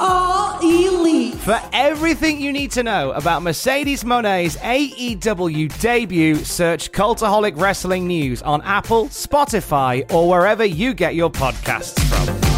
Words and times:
are 0.00 0.58
elite. 0.62 1.34
For 1.34 1.60
everything 1.72 2.40
you 2.40 2.52
need 2.52 2.70
to 2.72 2.82
know 2.82 3.12
about 3.12 3.42
Mercedes 3.42 4.02
Moné's 4.02 4.56
AEW 4.56 5.78
debut, 5.80 6.36
search 6.36 6.90
Cultaholic 6.90 7.60
Wrestling 7.60 8.06
News 8.06 8.42
on 8.42 8.62
Apple, 8.62 9.06
Spotify, 9.06 10.10
or 10.12 10.28
wherever 10.28 10.64
you 10.64 10.94
get 10.94 11.14
your 11.14 11.30
podcasts 11.30 12.00
from. 12.08 12.50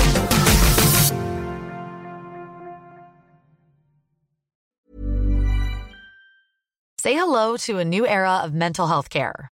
Say 6.98 7.14
hello 7.14 7.56
to 7.56 7.78
a 7.78 7.84
new 7.84 8.06
era 8.06 8.42
of 8.44 8.54
mental 8.54 8.86
health 8.86 9.10
care. 9.10 9.51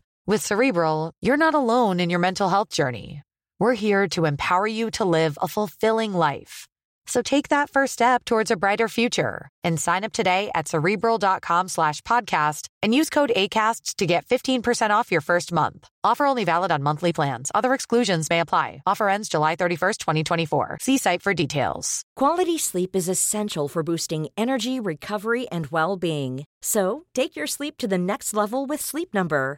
With 0.27 0.45
Cerebral, 0.45 1.13
you're 1.19 1.35
not 1.35 1.55
alone 1.55 1.99
in 1.99 2.11
your 2.11 2.19
mental 2.19 2.47
health 2.47 2.69
journey. 2.69 3.23
We're 3.59 3.73
here 3.73 4.07
to 4.09 4.25
empower 4.25 4.67
you 4.67 4.91
to 4.91 5.03
live 5.03 5.35
a 5.41 5.47
fulfilling 5.47 6.13
life. 6.13 6.67
So 7.07 7.23
take 7.23 7.49
that 7.49 7.71
first 7.71 7.93
step 7.93 8.23
towards 8.23 8.51
a 8.51 8.55
brighter 8.55 8.87
future 8.87 9.49
and 9.63 9.79
sign 9.79 10.03
up 10.03 10.13
today 10.13 10.51
at 10.53 10.67
cerebral.com 10.67 11.69
slash 11.69 12.01
podcast 12.01 12.67
and 12.83 12.93
use 12.93 13.09
code 13.09 13.31
ACasts 13.35 13.95
to 13.95 14.05
get 14.05 14.27
15% 14.27 14.91
off 14.91 15.11
your 15.11 15.21
first 15.21 15.51
month. 15.51 15.87
Offer 16.03 16.27
only 16.27 16.43
valid 16.43 16.71
on 16.71 16.83
monthly 16.83 17.11
plans. 17.11 17.49
Other 17.55 17.73
exclusions 17.73 18.29
may 18.29 18.41
apply. 18.41 18.83
Offer 18.85 19.09
ends 19.09 19.27
July 19.27 19.55
31st, 19.55 19.97
2024. 19.97 20.77
See 20.81 20.99
site 20.99 21.23
for 21.23 21.33
details. 21.33 22.03
Quality 22.15 22.59
sleep 22.59 22.95
is 22.95 23.09
essential 23.09 23.67
for 23.67 23.81
boosting 23.81 24.27
energy, 24.37 24.79
recovery, 24.79 25.49
and 25.49 25.65
well 25.71 25.97
being. 25.97 26.45
So 26.61 27.05
take 27.15 27.35
your 27.35 27.47
sleep 27.47 27.77
to 27.79 27.87
the 27.87 27.97
next 27.97 28.35
level 28.35 28.67
with 28.67 28.81
Sleep 28.81 29.11
Number. 29.15 29.57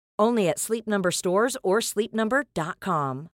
Only 0.21 0.47
at 0.47 0.59
Sleep 0.59 0.87
Number 0.87 1.09
stores 1.09 1.57
or 1.63 1.79
sleepnumber.com. 1.79 3.29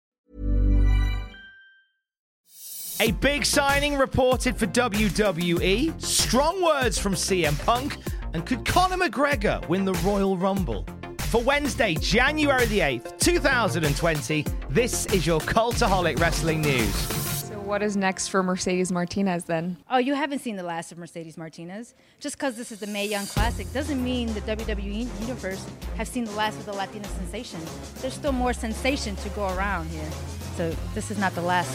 A 3.00 3.12
big 3.12 3.46
signing 3.46 3.98
reported 3.98 4.58
for 4.58 4.66
WWE, 4.68 6.02
strong 6.02 6.64
words 6.64 6.98
from 6.98 7.14
CM 7.14 7.64
Punk, 7.64 7.98
and 8.34 8.44
could 8.46 8.66
Conor 8.66 8.98
McGregor 8.98 9.68
win 9.68 9.86
the 9.86 9.94
Royal 9.96 10.38
Rumble? 10.38 10.86
For 11.28 11.42
Wednesday, 11.42 11.94
January 11.96 12.66
the 12.68 12.80
8th, 12.80 13.20
2020, 13.20 14.46
this 14.70 15.06
is 15.08 15.28
your 15.28 15.42
Cultaholic 15.42 16.20
Wrestling 16.20 16.62
News. 16.62 17.37
So, 17.68 17.72
what 17.72 17.84
is 17.84 17.98
next 17.98 18.30
for 18.30 18.42
Mercedes 18.42 18.94
Martinez 18.94 19.44
then? 19.44 19.76
Oh, 19.90 19.98
you 19.98 20.14
haven't 20.14 20.40
seen 20.40 20.56
the 20.56 20.64
last 20.64 20.94
of 20.94 20.98
Mercedes 20.98 21.38
Martinez. 21.38 21.96
Just 22.22 22.38
because 22.38 22.56
this 22.56 22.72
is 22.72 22.80
the 22.80 22.88
Mae 22.88 23.06
Young 23.06 23.26
Classic 23.26 23.70
doesn't 23.74 24.02
mean 24.02 24.34
the 24.34 24.40
WWE 24.40 25.20
universe 25.20 25.68
have 25.98 26.08
seen 26.08 26.24
the 26.24 26.32
last 26.32 26.58
of 26.60 26.66
the 26.66 26.72
Latina 26.72 27.06
sensation. 27.10 27.60
There's 27.96 28.14
still 28.14 28.32
more 28.32 28.54
sensation 28.54 29.18
to 29.18 29.30
go 29.32 29.54
around 29.54 29.90
here. 29.90 30.10
So 30.56 30.74
this 30.96 31.12
is 31.12 31.18
not 31.18 31.36
the 31.36 31.42
last. 31.42 31.68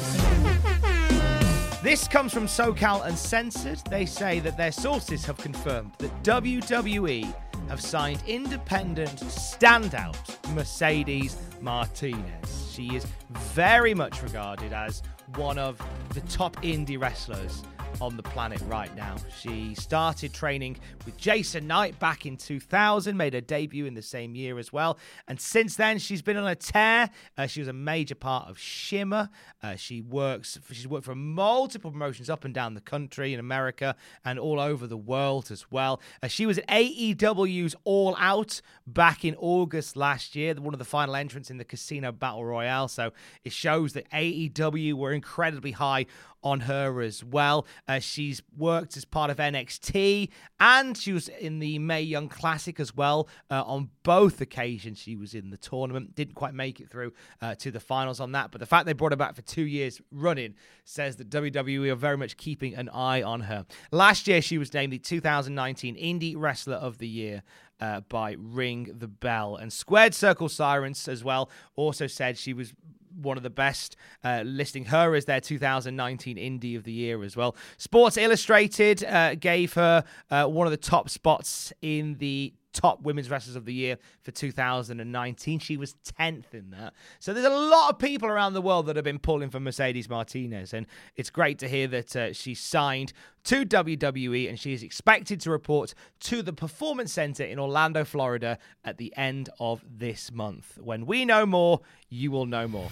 This 1.83 2.09
comes 2.09 2.33
from 2.33 2.47
SoCal 2.47 3.05
Uncensored. 3.05 3.83
They 3.91 4.07
say 4.07 4.41
that 4.41 4.57
their 4.57 4.73
sources 4.73 5.27
have 5.27 5.37
confirmed 5.37 5.93
that 5.99 6.23
WWE 6.23 7.35
have 7.69 7.83
signed 7.83 8.23
independent 8.27 9.17
standout 9.17 10.17
Mercedes 10.55 11.37
Martinez. 11.61 12.71
She 12.73 12.97
is 12.97 13.07
very 13.31 13.95
much 13.95 14.23
regarded 14.23 14.73
as 14.73 15.03
one 15.37 15.59
of 15.59 15.81
the 16.15 16.21
top 16.23 16.57
indie 16.63 17.01
wrestlers 17.01 17.63
on 18.01 18.17
the 18.17 18.23
planet 18.23 18.61
right 18.67 18.95
now. 18.97 19.17
She 19.41 19.75
started 19.75 20.33
training 20.33 20.79
with 21.05 21.17
Jason 21.17 21.67
Knight 21.67 21.99
back 21.99 22.27
in 22.27 22.37
2000, 22.37 23.17
made 23.17 23.35
her 23.35 23.41
debut 23.41 23.87
in 23.87 23.95
the 23.95 24.03
same 24.03 24.35
year 24.35 24.59
as 24.59 24.73
well. 24.73 24.99
And 25.29 25.41
since 25.41 25.77
then, 25.77 25.99
she's 25.99 26.23
been 26.23 26.37
on 26.37 26.47
a 26.47 26.55
tear. 26.55 27.11
Uh, 27.37 27.47
she 27.47 27.61
was 27.61 27.69
a 27.69 27.73
major 27.73 28.15
part 28.15 28.49
of 28.49 28.59
Shimmer. 28.59 29.29
Uh, 29.63 29.77
she 29.77 30.01
works, 30.01 30.59
she's 30.71 30.89
worked 30.89 31.05
for 31.05 31.15
multiple 31.15 31.91
promotions 31.91 32.31
up 32.31 32.45
and 32.45 32.55
down 32.55 32.75
the 32.75 32.81
country 32.81 33.33
in 33.35 33.41
America 33.41 33.97
and 34.25 34.39
all 34.39 34.59
over 34.59 34.87
the 34.87 34.97
world 34.97 35.51
as 35.51 35.71
well. 35.71 36.01
Uh, 36.23 36.29
she 36.29 36.47
was 36.47 36.59
at 36.59 36.67
AEW's 36.69 37.75
All 37.85 38.17
Out 38.19 38.61
back 38.87 39.25
in 39.25 39.35
August 39.37 39.97
last 39.97 40.35
year, 40.35 40.55
one 40.55 40.75
of 40.75 40.79
the 40.79 40.85
final 40.85 41.15
entrants 41.17 41.51
in 41.51 41.59
the 41.59 41.65
Casino 41.65 42.13
Battle 42.13 42.45
Royale. 42.45 42.89
So 42.89 43.13
it 43.45 43.53
shows 43.53 43.93
that 43.93 44.11
AEW 44.11 44.95
were 44.95 45.13
incredibly 45.13 45.73
high 45.73 46.07
on 46.43 46.61
her 46.61 47.01
as 47.01 47.23
well. 47.23 47.67
Uh, 47.89 47.99
she's 47.99 48.43
worked 48.57 48.97
as 48.97 49.05
part 49.05 49.31
of 49.31 49.39
NXT 49.39 50.29
and 50.61 50.97
she 50.97 51.13
was 51.13 51.29
in 51.29 51.59
the 51.59 51.79
Mae 51.79 52.03
Young 52.03 52.29
Classic 52.29 52.79
as 52.79 52.95
well. 52.95 53.29
Uh, 53.51 53.63
on 53.65 53.91
both 54.03 54.41
occasions, 54.41 54.99
she 54.99 55.17
was 55.17 55.35
in 55.35 55.51
the 55.51 55.57
tournament. 55.57 56.15
Didn't 56.15 56.35
quite 56.35 56.55
make 56.55 56.81
it 56.81 56.91
through 56.91 57.13
uh, 57.41 57.55
to 57.57 57.71
the 57.71 57.81
finals 57.81 58.21
on 58.21 58.33
that, 58.33 58.51
but 58.51 58.61
the 58.61 58.67
fact 58.67 58.87
they 58.87 58.93
brought 58.93 59.13
her 59.13 59.17
back 59.17 59.35
for 59.35 59.43
two 59.43 59.67
years 59.67 60.01
running 60.11 60.55
says 60.85 61.17
that 61.17 61.31
WWE 61.31 61.91
are 61.91 61.97
very 61.97 62.17
much 62.17 62.37
keeping 62.37 62.75
an 62.75 62.89
eye 62.91 63.23
on 63.23 63.41
her. 63.43 63.67
Last 63.91 64.29
year, 64.29 64.41
she 64.43 64.59
was 64.59 64.73
named 64.73 64.93
the 64.93 64.99
2019 64.99 65.97
Indie 65.97 66.35
Wrestler 66.37 66.77
of 66.77 66.99
the 66.99 67.09
Year. 67.09 67.43
Uh, 67.81 68.01
by 68.03 68.37
Ring 68.39 68.95
the 68.97 69.09
Bell. 69.09 69.57
And 69.57 69.73
Squared 69.73 70.15
Circle 70.15 70.49
Sirens 70.49 71.09
as 71.09 71.25
well 71.25 71.51
also 71.75 72.07
said 72.07 72.39
she 72.39 72.53
was 72.53 72.73
one 73.15 73.37
of 73.37 73.43
the 73.43 73.51
best, 73.51 73.97
uh, 74.25 74.43
listing 74.45 74.87
her 74.87 75.15
as 75.15 75.25
their 75.25 75.41
2019 75.41 76.37
Indie 76.37 76.77
of 76.77 76.85
the 76.85 76.93
Year 76.93 77.23
as 77.23 77.37
well. 77.37 77.57
Sports 77.77 78.17
Illustrated 78.17 79.05
uh, 79.05 79.35
gave 79.35 79.75
her 79.75 80.05
uh, 80.31 80.47
one 80.47 80.67
of 80.67 80.71
the 80.71 80.77
top 80.77 81.09
spots 81.09 81.73
in 81.83 82.17
the 82.19 82.53
top 82.73 83.03
women's 83.03 83.31
wrestlers 83.31 83.57
of 83.57 83.65
the 83.65 83.75
year 83.75 83.99
for 84.23 84.31
2019. 84.31 85.59
She 85.59 85.77
was 85.77 85.95
10th 86.19 86.55
in 86.55 86.71
that. 86.71 86.95
So 87.21 87.33
there's 87.33 87.47
a 87.47 87.51
lot 87.51 87.91
of 87.91 87.99
people 87.99 88.29
around 88.29 88.55
the 88.55 88.63
world 88.63 88.87
that 88.87 88.97
have 88.97 89.05
been 89.05 89.19
pulling 89.19 89.51
for 89.51 89.61
Mercedes 89.61 90.09
Martinez, 90.09 90.73
and 90.73 90.87
it's 91.17 91.31
great 91.31 91.59
to 91.61 91.69
hear 91.69 91.87
that 91.89 92.17
uh, 92.17 92.33
she 92.33 92.55
signed 92.55 93.13
to 93.45 93.65
WWE 93.65 94.49
and 94.49 94.59
she 94.59 94.73
is 94.73 94.83
expected 94.83 95.41
to 95.41 95.51
report 95.51 95.95
to 96.21 96.43
the 96.43 96.53
Performance 96.53 97.13
Center 97.13 97.45
in 97.45 97.59
Orlando, 97.59 98.05
Florida 98.05 98.59
at 98.85 98.99
the 98.99 99.13
end 99.17 99.49
of 99.59 99.85
this 99.89 100.31
month. 100.31 100.79
When 100.81 101.07
we 101.07 101.25
know 101.25 101.45
more, 101.45 101.81
you 102.09 102.31
will 102.31 102.47
know 102.47 102.69
more. 102.69 102.89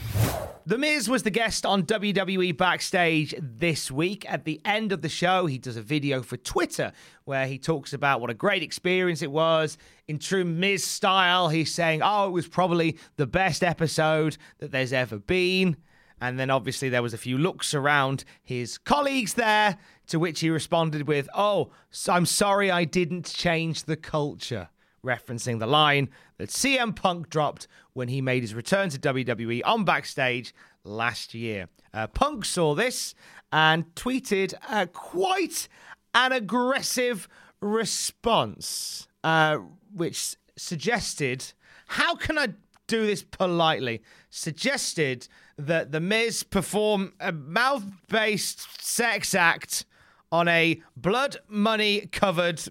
The 0.67 0.77
Miz 0.79 1.09
was 1.09 1.23
the 1.23 1.31
guest 1.31 1.65
on 1.65 1.85
WWE 1.85 2.57
Backstage 2.57 3.35
this 3.39 3.91
week. 3.91 4.31
At 4.31 4.45
the 4.45 4.61
end 4.65 4.93
of 4.93 5.03
the 5.03 5.09
show, 5.09 5.47
he 5.47 5.59
does 5.59 5.77
a 5.77 5.83
video 5.83 6.23
for 6.23 6.37
Twitter 6.37 6.93
where 7.31 7.47
he 7.47 7.59
talks 7.59 7.93
about 7.93 8.21
what 8.21 8.29
a 8.29 8.35
great 8.35 8.61
experience 8.61 9.23
it 9.23 9.31
was. 9.31 9.79
In 10.09 10.19
true 10.19 10.45
Miz 10.45 10.83
style, 10.83 11.49
he's 11.49 11.73
saying, 11.73 12.01
Oh, 12.03 12.27
it 12.27 12.33
was 12.33 12.49
probably 12.49 12.99
the 13.15 13.27
best 13.27 13.63
episode 13.63 14.37
that 14.59 14.73
there's 14.73 14.93
ever 14.93 15.17
been. 15.17 15.77
And 16.21 16.41
then 16.41 16.51
obviously 16.51 16.89
there 16.89 17.05
was 17.05 17.15
a 17.15 17.19
few 17.19 17.39
looks 17.39 17.73
around 17.73 18.25
his 18.43 18.79
colleagues 18.79 19.35
there, 19.35 19.79
to 20.09 20.19
which 20.19 20.41
he 20.41 20.51
responded 20.51 21.07
with, 21.07 21.29
Oh, 21.33 21.71
I'm 22.09 22.27
sorry 22.27 22.69
I 22.69 22.83
didn't 22.83 23.33
change 23.33 23.85
the 23.85 23.97
culture, 23.97 24.69
referencing 25.07 25.61
the 25.61 25.69
line 25.69 26.09
that 26.39 26.51
CM 26.51 26.97
Punk 26.97 27.31
dropped 27.31 27.69
when 27.93 28.09
he 28.09 28.21
made 28.21 28.43
his 28.43 28.55
return 28.57 28.89
to 28.89 28.99
WWE 28.99 29.61
on 29.65 29.85
backstage 29.85 30.53
last 30.83 31.33
year. 31.33 31.69
Uh, 31.95 32.09
Punk 32.09 32.45
saw 32.45 32.75
this 32.75 33.15
and 33.53 33.85
tweeted 33.95 34.53
uh, 34.69 34.87
quite 34.87 35.69
an 36.15 36.33
aggressive 36.33 37.29
response, 37.61 39.09
uh, 39.23 39.59
which 39.95 40.37
suggested, 40.57 41.53
How 41.87 42.15
can 42.15 42.39
I 42.39 42.49
do 42.87 43.07
this 43.07 43.23
politely? 43.23 44.03
Suggested 44.31 45.29
that 45.57 45.93
The 45.93 46.01
Miz 46.01 46.43
perform 46.43 47.13
a 47.21 47.33
mouth 47.33 47.85
based 48.09 48.83
sex 48.83 49.35
act 49.35 49.85
on 50.33 50.49
a 50.49 50.81
blood 50.97 51.37
money 51.49 52.07
covered 52.13 52.63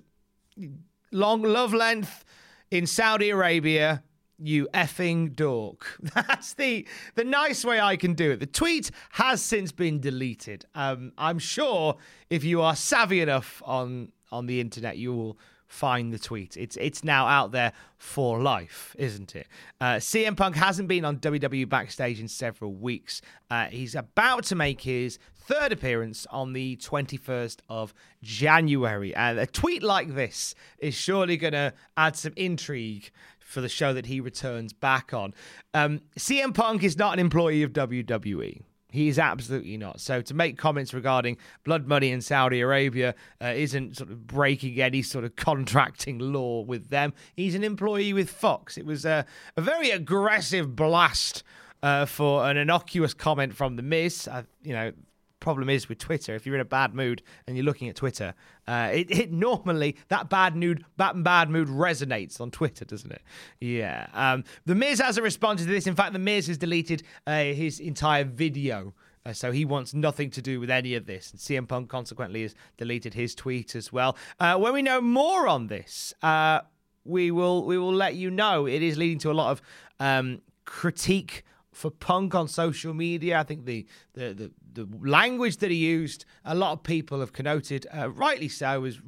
long 1.11 1.41
love 1.41 1.73
length 1.73 2.23
in 2.71 2.85
Saudi 2.85 3.29
Arabia. 3.29 4.03
You 4.41 4.67
effing 4.73 5.35
dork. 5.35 5.97
That's 6.15 6.53
the 6.53 6.87
the 7.15 7.23
nice 7.23 7.65
way 7.65 7.79
I 7.79 7.97
can 7.97 8.13
do 8.13 8.31
it. 8.31 8.39
The 8.39 8.45
tweet 8.45 8.91
has 9.11 9.41
since 9.41 9.71
been 9.71 9.99
deleted. 9.99 10.65
Um, 10.75 11.11
I'm 11.17 11.39
sure 11.39 11.97
if 12.29 12.43
you 12.43 12.61
are 12.61 12.75
savvy 12.75 13.21
enough 13.21 13.61
on 13.65 14.11
on 14.31 14.45
the 14.45 14.61
internet, 14.61 14.97
you 14.97 15.13
will 15.13 15.37
find 15.69 16.11
the 16.11 16.19
tweet. 16.19 16.57
It's 16.57 16.75
it's 16.77 17.03
now 17.03 17.27
out 17.27 17.51
there 17.51 17.71
for 17.97 18.41
life, 18.41 18.95
isn't 18.97 19.35
it? 19.35 19.47
Uh, 19.79 19.95
CM 19.95 20.35
Punk 20.35 20.55
hasn't 20.55 20.87
been 20.87 21.05
on 21.05 21.17
WWE 21.19 21.69
backstage 21.69 22.19
in 22.19 22.27
several 22.27 22.73
weeks. 22.73 23.21
Uh, 23.49 23.65
he's 23.65 23.95
about 23.95 24.43
to 24.45 24.55
make 24.55 24.81
his 24.81 25.19
third 25.35 25.71
appearance 25.71 26.27
on 26.31 26.53
the 26.53 26.75
21st 26.77 27.59
of 27.69 27.93
January, 28.21 29.15
and 29.15 29.39
a 29.39 29.45
tweet 29.45 29.83
like 29.83 30.13
this 30.15 30.55
is 30.79 30.95
surely 30.95 31.37
going 31.37 31.53
to 31.53 31.73
add 31.95 32.15
some 32.15 32.33
intrigue 32.35 33.11
for 33.49 33.61
the 33.61 33.69
show 33.69 33.93
that 33.93 34.05
he 34.05 34.21
returns 34.21 34.73
back 34.73 35.13
on. 35.13 35.33
Um, 35.73 36.01
CM 36.17 36.53
Punk 36.53 36.83
is 36.83 36.97
not 36.97 37.13
an 37.13 37.19
employee 37.19 37.63
of 37.63 37.73
WWE. 37.73 38.61
He 38.91 39.07
is 39.07 39.19
absolutely 39.19 39.77
not. 39.77 39.99
So 39.99 40.21
to 40.21 40.33
make 40.33 40.57
comments 40.57 40.93
regarding 40.93 41.37
blood 41.63 41.87
money 41.87 42.11
in 42.11 42.21
Saudi 42.21 42.61
Arabia 42.61 43.15
uh, 43.41 43.53
isn't 43.55 43.97
sort 43.97 44.11
of 44.11 44.25
breaking 44.27 44.79
any 44.79 45.01
sort 45.01 45.25
of 45.25 45.35
contracting 45.35 46.19
law 46.19 46.61
with 46.61 46.89
them. 46.89 47.13
He's 47.35 47.55
an 47.55 47.63
employee 47.63 48.13
with 48.13 48.29
Fox. 48.29 48.77
It 48.77 48.85
was 48.85 49.03
a, 49.05 49.25
a 49.57 49.61
very 49.61 49.89
aggressive 49.89 50.75
blast 50.75 51.43
uh, 51.81 52.05
for 52.05 52.47
an 52.47 52.57
innocuous 52.57 53.13
comment 53.13 53.55
from 53.55 53.75
the 53.75 53.83
Miz. 53.83 54.27
Uh, 54.27 54.43
you 54.63 54.73
know, 54.73 54.91
problem 55.39 55.69
is 55.69 55.89
with 55.89 55.97
Twitter, 55.97 56.35
if 56.35 56.45
you're 56.45 56.55
in 56.55 56.61
a 56.61 56.65
bad 56.65 56.93
mood 56.93 57.21
and 57.47 57.55
you're 57.55 57.65
looking 57.65 57.89
at 57.89 57.95
Twitter, 57.95 58.33
uh, 58.67 58.89
it, 58.93 59.11
it, 59.11 59.31
normally 59.31 59.97
that 60.09 60.29
bad 60.29 60.55
mood, 60.55 60.85
bad 60.97 61.23
bad 61.23 61.49
mood 61.49 61.67
resonates 61.67 62.39
on 62.39 62.51
Twitter, 62.51 62.85
doesn't 62.85 63.11
it? 63.11 63.21
Yeah. 63.59 64.07
Um, 64.13 64.43
the 64.65 64.75
Miz 64.75 64.99
hasn't 64.99 65.23
responded 65.23 65.65
to 65.65 65.69
this. 65.69 65.87
In 65.87 65.95
fact, 65.95 66.13
the 66.13 66.19
Miz 66.19 66.47
has 66.47 66.57
deleted 66.57 67.03
uh, 67.25 67.43
his 67.43 67.79
entire 67.79 68.23
video. 68.23 68.93
Uh, 69.25 69.33
so 69.33 69.51
he 69.51 69.65
wants 69.65 69.93
nothing 69.93 70.29
to 70.31 70.41
do 70.41 70.59
with 70.59 70.69
any 70.69 70.95
of 70.95 71.05
this. 71.05 71.31
And 71.31 71.39
CM 71.39 71.67
Punk 71.67 71.89
consequently 71.89 72.43
has 72.43 72.55
deleted 72.77 73.13
his 73.13 73.35
tweet 73.35 73.75
as 73.75 73.91
well. 73.91 74.17
Uh, 74.39 74.57
when 74.57 74.73
we 74.73 74.81
know 74.81 75.01
more 75.01 75.47
on 75.47 75.67
this, 75.67 76.13
uh, 76.21 76.61
we 77.05 77.31
will 77.31 77.65
we 77.65 77.77
will 77.77 77.93
let 77.93 78.15
you 78.15 78.29
know. 78.29 78.65
It 78.65 78.81
is 78.81 78.97
leading 78.97 79.19
to 79.19 79.31
a 79.31 79.33
lot 79.33 79.51
of 79.51 79.61
um, 79.99 80.41
critique 80.65 81.43
for 81.79 81.89
Punk 81.89 82.35
on 82.35 82.49
social 82.49 82.93
media. 82.93 83.39
I 83.39 83.43
think 83.43 83.65
the, 83.65 83.85
the 84.13 84.33
the, 84.33 84.51
the 84.73 84.87
language 85.07 85.57
that 85.57 85.71
he 85.71 85.77
used, 85.77 86.25
a 86.43 86.53
lot 86.53 86.73
of 86.73 86.83
people 86.83 87.21
have 87.21 87.31
connoted, 87.31 87.87
uh, 87.97 88.09
rightly 88.09 88.49
so, 88.49 88.81
was 88.81 88.99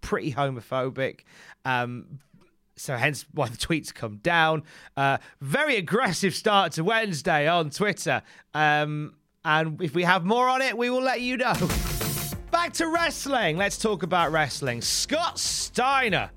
pretty 0.00 0.32
homophobic. 0.32 1.20
Um, 1.64 2.20
so 2.76 2.96
hence 2.96 3.26
why 3.34 3.48
the 3.48 3.56
tweets 3.56 3.92
come 3.92 4.18
down. 4.18 4.62
Uh, 4.96 5.18
very 5.40 5.76
aggressive 5.76 6.34
start 6.34 6.72
to 6.72 6.84
Wednesday 6.84 7.48
on 7.48 7.70
Twitter. 7.70 8.22
Um, 8.54 9.16
and 9.44 9.82
if 9.82 9.94
we 9.94 10.04
have 10.04 10.24
more 10.24 10.48
on 10.48 10.62
it, 10.62 10.78
we 10.78 10.88
will 10.88 11.02
let 11.02 11.20
you 11.20 11.36
know. 11.36 11.54
Back 12.52 12.72
to 12.74 12.86
wrestling. 12.86 13.56
Let's 13.56 13.76
talk 13.76 14.02
about 14.04 14.30
wrestling. 14.30 14.82
Scott 14.82 15.38
Steiner 15.38 16.30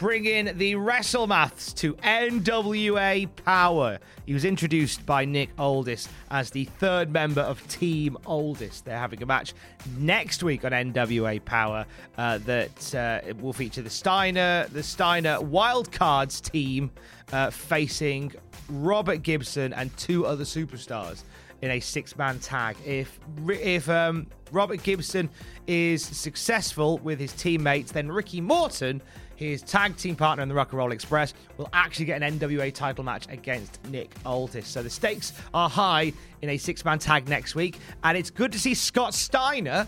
bringing 0.00 0.46
the 0.56 0.72
WrestleMaths 0.76 1.74
to 1.74 1.92
NWA 1.96 3.28
Power. 3.44 3.98
He 4.24 4.32
was 4.32 4.46
introduced 4.46 5.04
by 5.04 5.26
Nick 5.26 5.50
Aldis 5.58 6.08
as 6.30 6.50
the 6.50 6.64
third 6.64 7.12
member 7.12 7.42
of 7.42 7.64
Team 7.68 8.16
Aldis. 8.24 8.80
They're 8.80 8.98
having 8.98 9.22
a 9.22 9.26
match 9.26 9.52
next 9.98 10.42
week 10.42 10.64
on 10.64 10.72
NWA 10.72 11.44
Power 11.44 11.84
uh, 12.16 12.38
that 12.38 12.94
uh, 12.94 13.34
will 13.40 13.52
feature 13.52 13.82
the 13.82 13.90
Steiner, 13.90 14.66
the 14.72 14.82
Steiner 14.82 15.36
Wildcards 15.36 16.40
team 16.50 16.90
uh, 17.34 17.50
facing 17.50 18.32
Robert 18.70 19.22
Gibson 19.22 19.74
and 19.74 19.94
two 19.98 20.24
other 20.24 20.44
superstars 20.44 21.24
in 21.60 21.72
a 21.72 21.80
six-man 21.80 22.38
tag. 22.38 22.74
If 22.86 23.20
if 23.48 23.86
um, 23.90 24.28
Robert 24.50 24.82
Gibson 24.82 25.28
is 25.66 26.02
successful 26.02 26.96
with 26.98 27.20
his 27.20 27.34
teammates, 27.34 27.92
then 27.92 28.10
Ricky 28.10 28.40
Morton 28.40 29.02
his 29.40 29.62
tag 29.62 29.96
team 29.96 30.14
partner 30.14 30.42
in 30.42 30.48
the 30.50 30.54
Rock 30.54 30.70
and 30.72 30.78
Roll 30.78 30.92
Express, 30.92 31.32
will 31.56 31.70
actually 31.72 32.04
get 32.04 32.22
an 32.22 32.38
NWA 32.38 32.72
title 32.72 33.02
match 33.02 33.26
against 33.30 33.82
Nick 33.86 34.12
Aldis. 34.26 34.66
So 34.66 34.82
the 34.82 34.90
stakes 34.90 35.32
are 35.54 35.68
high 35.68 36.12
in 36.42 36.50
a 36.50 36.58
six 36.58 36.84
man 36.84 36.98
tag 36.98 37.26
next 37.26 37.54
week, 37.54 37.78
and 38.04 38.18
it's 38.18 38.30
good 38.30 38.52
to 38.52 38.60
see 38.60 38.74
Scott 38.74 39.14
Steiner 39.14 39.86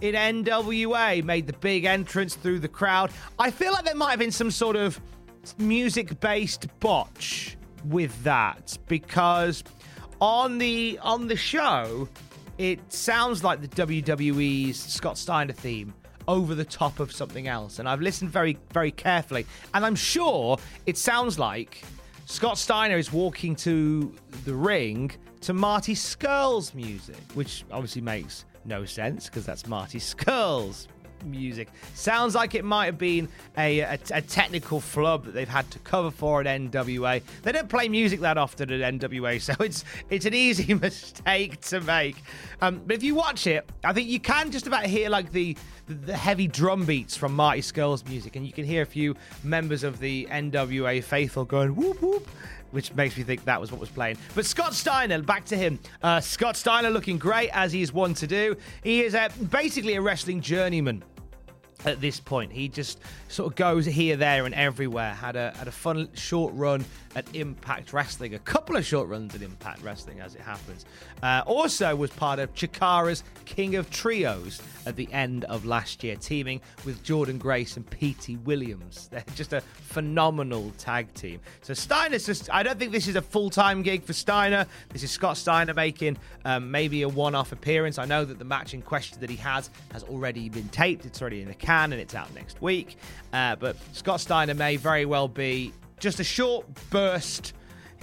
in 0.00 0.14
NWA 0.14 1.22
made 1.24 1.46
the 1.46 1.52
big 1.54 1.84
entrance 1.84 2.34
through 2.34 2.58
the 2.58 2.68
crowd. 2.68 3.12
I 3.38 3.52
feel 3.52 3.72
like 3.72 3.84
there 3.84 3.94
might 3.94 4.10
have 4.10 4.18
been 4.18 4.32
some 4.32 4.50
sort 4.50 4.74
of 4.74 5.00
music 5.58 6.18
based 6.18 6.66
botch 6.80 7.56
with 7.84 8.22
that 8.24 8.76
because 8.88 9.62
on 10.20 10.58
the 10.58 10.98
on 11.02 11.28
the 11.28 11.36
show 11.36 12.08
it 12.58 12.80
sounds 12.92 13.44
like 13.44 13.60
the 13.60 13.68
WWE's 13.68 14.76
Scott 14.76 15.16
Steiner 15.16 15.52
theme 15.52 15.94
over 16.28 16.54
the 16.54 16.64
top 16.64 17.00
of 17.00 17.10
something 17.10 17.48
else. 17.48 17.80
And 17.80 17.88
I've 17.88 18.00
listened 18.00 18.30
very, 18.30 18.58
very 18.72 18.92
carefully. 18.92 19.46
And 19.74 19.84
I'm 19.84 19.96
sure 19.96 20.58
it 20.86 20.96
sounds 20.96 21.38
like 21.38 21.82
Scott 22.26 22.58
Steiner 22.58 22.98
is 22.98 23.12
walking 23.12 23.56
to 23.56 24.14
the 24.44 24.54
ring 24.54 25.10
to 25.40 25.54
Marty 25.54 25.94
Scurll's 25.94 26.74
music, 26.74 27.16
which 27.34 27.64
obviously 27.72 28.02
makes 28.02 28.44
no 28.64 28.84
sense 28.84 29.26
because 29.26 29.46
that's 29.46 29.66
Marty 29.66 29.98
Scurll's 29.98 30.88
music. 31.24 31.68
Sounds 31.94 32.34
like 32.34 32.54
it 32.54 32.64
might 32.64 32.86
have 32.86 32.98
been 32.98 33.28
a, 33.56 33.80
a, 33.80 33.98
a, 34.12 34.22
technical 34.22 34.80
flub 34.80 35.24
that 35.24 35.32
they've 35.32 35.48
had 35.48 35.70
to 35.70 35.78
cover 35.80 36.10
for 36.10 36.40
at 36.40 36.46
NWA. 36.46 37.22
They 37.42 37.52
don't 37.52 37.68
play 37.68 37.88
music 37.88 38.20
that 38.20 38.38
often 38.38 38.70
at 38.70 38.94
NWA, 38.94 39.40
so 39.40 39.54
it's 39.62 39.84
it's 40.10 40.26
an 40.26 40.34
easy 40.34 40.74
mistake 40.88 41.60
to 41.62 41.80
make. 41.80 42.16
Um, 42.60 42.82
but 42.86 42.96
if 42.96 43.02
you 43.02 43.14
watch 43.14 43.46
it, 43.46 43.68
I 43.84 43.92
think 43.92 44.08
you 44.08 44.20
can 44.20 44.50
just 44.50 44.66
about 44.66 44.86
hear 44.86 45.10
like 45.10 45.32
the 45.32 45.56
the 45.86 46.16
heavy 46.16 46.46
drum 46.46 46.84
beats 46.84 47.16
from 47.16 47.34
Marty 47.34 47.62
Scurll's 47.62 48.04
music, 48.04 48.36
and 48.36 48.46
you 48.46 48.52
can 48.52 48.64
hear 48.64 48.82
a 48.82 48.86
few 48.86 49.16
members 49.42 49.84
of 49.84 49.98
the 49.98 50.26
NWA 50.30 51.02
faithful 51.02 51.44
going 51.44 51.74
whoop 51.74 52.02
whoop 52.02 52.28
which 52.70 52.94
makes 52.94 53.16
me 53.16 53.22
think 53.22 53.44
that 53.44 53.60
was 53.60 53.70
what 53.70 53.80
was 53.80 53.90
playing. 53.90 54.16
But 54.34 54.46
Scott 54.46 54.74
Steiner, 54.74 55.22
back 55.22 55.44
to 55.46 55.56
him. 55.56 55.78
Uh, 56.02 56.20
Scott 56.20 56.56
Steiner 56.56 56.90
looking 56.90 57.18
great 57.18 57.50
as 57.52 57.72
he's 57.72 57.92
one 57.92 58.14
to 58.14 58.26
do. 58.26 58.56
He 58.82 59.02
is 59.02 59.14
uh, 59.14 59.28
basically 59.50 59.94
a 59.94 60.00
wrestling 60.00 60.40
journeyman 60.40 61.02
at 61.84 62.00
this 62.00 62.20
point. 62.20 62.52
He 62.52 62.68
just 62.68 63.00
sort 63.28 63.52
of 63.52 63.56
goes 63.56 63.86
here, 63.86 64.16
there, 64.16 64.46
and 64.46 64.54
everywhere. 64.54 65.14
Had 65.14 65.36
a 65.36 65.52
had 65.56 65.68
a 65.68 65.72
fun 65.72 66.08
short 66.14 66.52
run 66.54 66.84
at 67.18 67.34
Impact 67.34 67.92
Wrestling, 67.92 68.34
a 68.34 68.38
couple 68.38 68.76
of 68.76 68.86
short 68.86 69.08
runs 69.08 69.34
at 69.34 69.42
Impact 69.42 69.82
Wrestling, 69.82 70.20
as 70.20 70.36
it 70.36 70.40
happens. 70.40 70.84
Uh, 71.20 71.42
also 71.46 71.96
was 71.96 72.10
part 72.10 72.38
of 72.38 72.54
Chikara's 72.54 73.24
King 73.44 73.74
of 73.74 73.90
Trios 73.90 74.62
at 74.86 74.94
the 74.94 75.12
end 75.12 75.44
of 75.46 75.64
last 75.64 76.04
year, 76.04 76.14
teaming 76.14 76.60
with 76.84 77.02
Jordynne 77.02 77.40
Grace 77.40 77.76
and 77.76 77.88
Petey 77.90 78.36
Williams. 78.36 79.08
They're 79.10 79.24
just 79.34 79.52
a 79.52 79.60
phenomenal 79.60 80.72
tag 80.78 81.12
team. 81.14 81.40
So 81.62 81.74
Steiner's 81.74 82.24
just, 82.24 82.48
I 82.54 82.62
don't 82.62 82.78
think 82.78 82.92
this 82.92 83.08
is 83.08 83.16
a 83.16 83.22
full 83.22 83.50
time 83.50 83.82
gig 83.82 84.04
for 84.04 84.12
Steiner. 84.12 84.64
This 84.90 85.02
is 85.02 85.10
Scott 85.10 85.36
Steiner 85.36 85.74
making 85.74 86.18
um, 86.44 86.70
maybe 86.70 87.02
a 87.02 87.08
one 87.08 87.34
off 87.34 87.50
appearance. 87.50 87.98
I 87.98 88.04
know 88.04 88.24
that 88.24 88.38
the 88.38 88.44
match 88.44 88.74
in 88.74 88.82
question 88.82 89.18
that 89.20 89.28
he 89.28 89.36
has 89.36 89.70
has 89.90 90.04
already 90.04 90.48
been 90.48 90.68
taped, 90.68 91.04
it's 91.04 91.20
already 91.20 91.42
in 91.42 91.48
the 91.48 91.54
can, 91.54 91.92
and 91.92 92.00
it's 92.00 92.14
out 92.14 92.32
next 92.32 92.62
week. 92.62 92.96
Uh, 93.32 93.56
but 93.56 93.76
Scott 93.92 94.20
Steiner 94.20 94.54
may 94.54 94.76
very 94.76 95.04
well 95.04 95.26
be 95.26 95.72
just 96.00 96.20
a 96.20 96.24
short 96.24 96.66
burst 96.90 97.52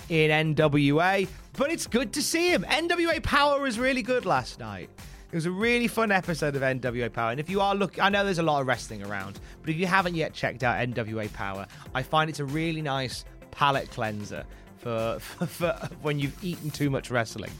in 0.09 0.55
NWA, 0.55 1.27
but 1.53 1.71
it's 1.71 1.87
good 1.87 2.13
to 2.13 2.21
see 2.21 2.51
him. 2.51 2.63
NWA 2.63 3.21
Power 3.23 3.59
was 3.59 3.79
really 3.79 4.01
good 4.01 4.25
last 4.25 4.59
night. 4.59 4.89
It 5.31 5.35
was 5.35 5.45
a 5.45 5.51
really 5.51 5.87
fun 5.87 6.11
episode 6.11 6.55
of 6.55 6.61
NWA 6.61 7.11
Power. 7.11 7.31
And 7.31 7.39
if 7.39 7.49
you 7.49 7.59
are 7.59 7.75
looking, 7.75 8.01
I 8.01 8.09
know 8.09 8.23
there's 8.23 8.39
a 8.39 8.43
lot 8.43 8.61
of 8.61 8.67
wrestling 8.67 9.03
around, 9.03 9.39
but 9.61 9.69
if 9.69 9.75
you 9.75 9.85
haven't 9.85 10.15
yet 10.15 10.33
checked 10.33 10.63
out 10.63 10.77
NWA 10.87 11.31
Power, 11.33 11.67
I 11.93 12.03
find 12.03 12.29
it's 12.29 12.39
a 12.39 12.45
really 12.45 12.81
nice 12.81 13.25
palate 13.51 13.89
cleanser 13.91 14.45
for, 14.77 15.17
for, 15.19 15.45
for 15.45 15.89
when 16.01 16.19
you've 16.19 16.41
eaten 16.43 16.69
too 16.69 16.89
much 16.89 17.11
wrestling. 17.11 17.51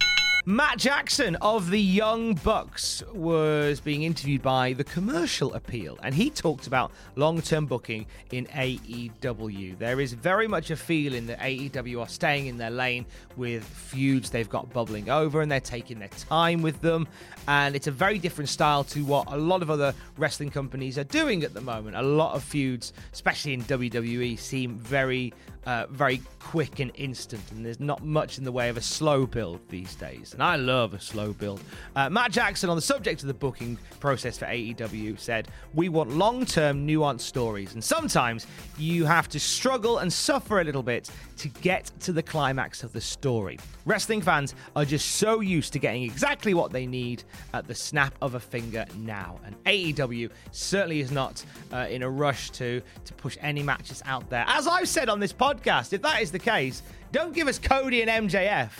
Matt 0.48 0.78
Jackson 0.78 1.36
of 1.38 1.72
the 1.72 1.82
Young 1.82 2.36
Bucks 2.36 3.02
was 3.16 3.80
being 3.80 4.04
interviewed 4.04 4.44
by 4.44 4.74
the 4.74 4.84
Commercial 4.84 5.52
Appeal, 5.56 5.98
and 6.04 6.14
he 6.14 6.30
talked 6.30 6.68
about 6.68 6.92
long 7.16 7.42
term 7.42 7.66
booking 7.66 8.06
in 8.32 8.46
AEW. 8.46 9.80
There 9.80 10.00
is 10.00 10.14
very 10.14 10.48
much 10.48 10.70
a 10.70 10.76
feeling 10.76 11.26
that 11.26 11.40
AEW 11.40 12.00
are 12.00 12.08
staying 12.08 12.46
in 12.46 12.60
their 12.60 12.70
lane 12.70 13.08
with 13.36 13.64
feuds 13.64 14.30
they've 14.30 14.48
got 14.48 14.72
bubbling 14.72 15.10
over, 15.10 15.42
and 15.42 15.52
they're 15.52 15.60
taking 15.60 15.98
their 15.98 16.10
time 16.10 16.62
with 16.62 16.80
them. 16.80 17.08
And 17.48 17.76
it's 17.76 17.88
a 17.88 17.92
very 17.92 18.20
different 18.20 18.50
style 18.50 18.84
to 18.84 19.04
what 19.04 19.26
a 19.32 19.38
lot 19.38 19.64
of 19.64 19.72
other 19.72 19.96
wrestling 20.16 20.52
companies 20.52 21.00
are 21.00 21.06
doing 21.06 21.44
at 21.44 21.56
the 21.56 21.62
moment. 21.62 21.96
A 21.96 22.04
lot 22.04 22.36
of 22.36 22.44
feuds, 22.44 22.94
especially 23.14 23.56
in 23.56 23.64
WWE, 23.64 24.38
seem 24.38 24.78
very, 24.78 25.34
uh, 25.66 25.88
very 25.90 26.22
quick 26.40 26.80
and 26.80 26.92
instant, 26.96 27.42
and 27.52 27.66
there's 27.66 27.80
not 27.80 28.04
much 28.04 28.38
in 28.38 28.44
the 28.44 28.52
way 28.52 28.70
of 28.70 28.78
a 28.78 28.82
slow 28.82 29.26
build 29.26 29.60
these 29.70 29.96
days. 29.96 30.34
and 30.34 30.44
I 30.44 30.56
love 30.58 30.94
a 30.94 31.00
slow 31.00 31.34
build. 31.34 31.60
Uh, 31.96 32.10
Matt 32.10 32.32
Jackson, 32.32 32.70
on 32.70 32.76
the 32.76 32.82
subject 32.82 33.22
of 33.22 33.28
the 33.28 33.34
booking 33.34 33.78
process 34.00 34.38
for 34.38 34.46
AEW, 34.46 35.20
said, 35.20 35.48
We 35.74 35.90
want 35.90 36.12
long 36.12 36.46
term, 36.46 36.88
nuanced 36.88 37.22
stories, 37.22 37.74
and 37.74 37.84
sometimes 37.84 38.46
you 38.78 39.06
have 39.06 39.28
to 39.30 39.40
struggle 39.40 40.00
and 40.00 40.12
suffer 40.12 40.62
a 40.62 40.64
little 40.64 40.84
bit 40.84 41.10
to 41.38 41.48
get 41.48 41.92
to 42.02 42.14
the 42.14 42.24
climax 42.24 42.84
of 42.84 42.94
the 42.94 43.02
story. 43.02 43.60
Wrestling 43.86 44.22
fans 44.22 44.56
are 44.76 44.86
just 44.86 45.16
so 45.16 45.42
used 45.42 45.74
to 45.74 45.80
getting 45.80 46.04
exactly 46.04 46.54
what 46.54 46.72
they 46.72 46.86
need 46.86 47.24
at 47.54 47.68
the 47.68 47.76
snap 47.76 48.16
of 48.22 48.36
a 48.36 48.40
finger 48.40 48.86
now, 48.98 49.40
and 49.46 49.56
AEW 49.66 50.30
certainly 50.52 51.00
is 51.00 51.12
not 51.12 51.44
uh, 51.74 51.88
in 51.90 52.04
a 52.04 52.10
rush 52.10 52.50
to, 52.52 52.82
to 53.04 53.14
push 53.16 53.38
any 53.42 53.64
matches 53.64 54.02
out 54.06 54.30
there. 54.30 54.46
As 54.48 54.68
I've 54.68 54.88
said 54.88 55.10
on 55.10 55.20
this 55.20 55.34
podcast, 55.56 55.94
if 55.94 56.02
that 56.02 56.22
is 56.22 56.32
the 56.32 56.40
case, 56.40 56.82
don't 57.12 57.34
give 57.34 57.48
us 57.48 57.60
Cody 57.60 58.02
and 58.02 58.30
MJF 58.30 58.72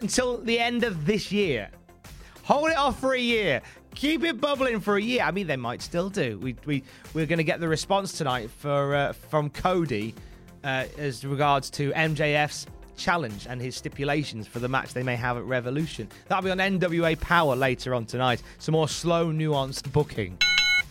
until 0.00 0.38
the 0.38 0.58
end 0.58 0.84
of 0.84 1.06
this 1.06 1.30
year. 1.30 1.70
Hold 2.44 2.70
it 2.70 2.76
off 2.76 2.98
for 2.98 3.14
a 3.14 3.20
year. 3.20 3.62
Keep 3.94 4.24
it 4.24 4.40
bubbling 4.40 4.80
for 4.80 4.96
a 4.96 5.02
year. 5.02 5.22
I 5.22 5.30
mean, 5.30 5.46
they 5.46 5.56
might 5.56 5.82
still 5.82 6.08
do. 6.08 6.38
We 6.38 6.56
we 6.64 6.82
we're 7.12 7.26
going 7.26 7.38
to 7.38 7.44
get 7.44 7.60
the 7.60 7.68
response 7.68 8.12
tonight 8.12 8.50
for 8.50 8.94
uh, 8.94 9.12
from 9.12 9.50
Cody 9.50 10.14
uh, 10.64 10.86
as 10.96 11.24
regards 11.24 11.70
to 11.70 11.92
MJF's 11.92 12.66
challenge 12.96 13.46
and 13.48 13.60
his 13.60 13.76
stipulations 13.76 14.46
for 14.46 14.58
the 14.58 14.68
match 14.68 14.94
they 14.94 15.02
may 15.02 15.16
have 15.16 15.36
at 15.36 15.44
Revolution. 15.44 16.08
That'll 16.28 16.44
be 16.44 16.50
on 16.50 16.58
NWA 16.58 17.20
Power 17.20 17.54
later 17.54 17.94
on 17.94 18.06
tonight. 18.06 18.42
Some 18.58 18.72
more 18.72 18.88
slow, 18.88 19.26
nuanced 19.26 19.92
booking. 19.92 20.38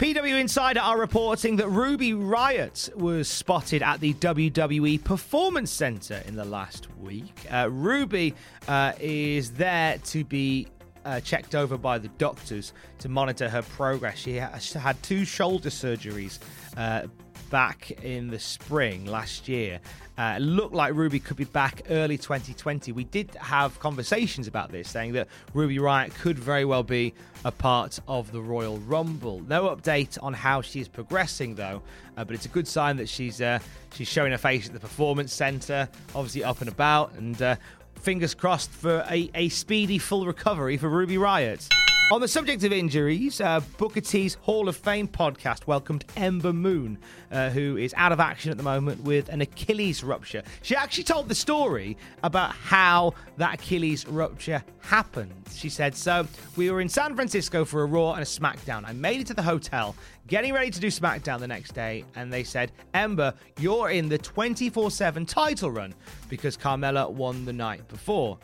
PW 0.01 0.39
Insider 0.41 0.79
are 0.79 0.97
reporting 0.97 1.57
that 1.57 1.69
Ruby 1.69 2.15
Riot 2.15 2.89
was 2.95 3.27
spotted 3.27 3.83
at 3.83 3.99
the 3.99 4.15
WWE 4.15 5.03
Performance 5.03 5.69
Center 5.69 6.23
in 6.25 6.35
the 6.35 6.43
last 6.43 6.87
week. 6.97 7.45
Uh, 7.51 7.69
Ruby 7.69 8.33
uh, 8.67 8.93
is 8.99 9.51
there 9.51 9.99
to 10.05 10.23
be 10.23 10.65
uh, 11.05 11.19
checked 11.19 11.53
over 11.53 11.77
by 11.77 11.99
the 11.99 12.07
doctors 12.17 12.73
to 12.97 13.09
monitor 13.09 13.47
her 13.47 13.61
progress. 13.61 14.17
She 14.17 14.37
had 14.37 15.03
two 15.03 15.23
shoulder 15.23 15.69
surgeries 15.69 16.39
uh, 16.77 17.03
back 17.51 17.91
in 18.03 18.29
the 18.29 18.39
spring 18.39 19.05
last 19.05 19.47
year. 19.47 19.79
Uh, 20.17 20.37
looked 20.39 20.73
like 20.73 20.93
Ruby 20.93 21.19
could 21.19 21.37
be 21.37 21.43
back 21.43 21.83
early 21.89 22.17
2020. 22.17 22.91
We 22.91 23.03
did 23.03 23.35
have 23.35 23.79
conversations 23.79 24.47
about 24.47 24.71
this, 24.71 24.89
saying 24.89 25.13
that 25.13 25.27
Ruby 25.53 25.77
Riot 25.77 26.13
could 26.15 26.39
very 26.39 26.65
well 26.65 26.83
be 26.83 27.13
a 27.45 27.51
part 27.51 27.99
of 28.07 28.31
the 28.31 28.41
Royal 28.41 28.77
Rumble. 28.79 29.41
No 29.47 29.75
update 29.75 30.17
on 30.21 30.33
how 30.33 30.61
she's 30.61 30.87
progressing, 30.87 31.55
though, 31.55 31.81
uh, 32.17 32.23
but 32.23 32.35
it's 32.35 32.45
a 32.45 32.49
good 32.49 32.67
sign 32.67 32.97
that 32.97 33.09
she's 33.09 33.41
uh, 33.41 33.59
she's 33.93 34.07
showing 34.07 34.31
her 34.31 34.37
face 34.37 34.67
at 34.67 34.73
the 34.73 34.79
Performance 34.79 35.33
Center, 35.33 35.87
obviously 36.15 36.43
up 36.43 36.61
and 36.61 36.69
about, 36.69 37.13
and 37.13 37.41
uh, 37.41 37.55
fingers 37.95 38.33
crossed 38.33 38.71
for 38.71 39.05
a, 39.09 39.29
a 39.35 39.49
speedy 39.49 39.97
full 39.97 40.25
recovery 40.25 40.77
for 40.77 40.89
Ruby 40.89 41.17
Riot. 41.17 41.67
On 42.11 42.19
the 42.19 42.27
subject 42.27 42.65
of 42.65 42.73
injuries, 42.73 43.39
uh, 43.39 43.61
Booker 43.77 44.01
T's 44.01 44.33
Hall 44.33 44.67
of 44.67 44.75
Fame 44.75 45.07
podcast 45.07 45.65
welcomed 45.65 46.03
Ember 46.17 46.51
Moon, 46.51 46.97
uh, 47.31 47.49
who 47.51 47.77
is 47.77 47.93
out 47.95 48.11
of 48.11 48.19
action 48.19 48.51
at 48.51 48.57
the 48.57 48.63
moment 48.63 49.01
with 49.03 49.29
an 49.29 49.39
Achilles 49.39 50.03
rupture. 50.03 50.43
She 50.61 50.75
actually 50.75 51.05
told 51.05 51.29
the 51.29 51.35
story 51.35 51.95
about 52.21 52.51
how 52.51 53.13
that 53.37 53.53
Achilles 53.53 54.05
rupture 54.09 54.61
happened. 54.81 55.31
She 55.53 55.69
said, 55.69 55.95
So, 55.95 56.27
we 56.57 56.69
were 56.69 56.81
in 56.81 56.89
San 56.89 57.15
Francisco 57.15 57.63
for 57.63 57.81
a 57.81 57.85
Raw 57.85 58.11
and 58.11 58.23
a 58.23 58.25
SmackDown. 58.25 58.83
I 58.85 58.91
made 58.91 59.21
it 59.21 59.27
to 59.27 59.33
the 59.33 59.41
hotel, 59.41 59.95
getting 60.27 60.51
ready 60.51 60.69
to 60.69 60.81
do 60.81 60.87
SmackDown 60.87 61.39
the 61.39 61.47
next 61.47 61.71
day, 61.71 62.03
and 62.17 62.33
they 62.33 62.43
said, 62.43 62.73
Ember, 62.93 63.33
you're 63.57 63.89
in 63.89 64.09
the 64.09 64.17
24 64.17 64.91
7 64.91 65.25
title 65.25 65.71
run 65.71 65.93
because 66.27 66.57
Carmella 66.57 67.09
won 67.09 67.45
the 67.45 67.53
night 67.53 67.87
before. 67.87 68.37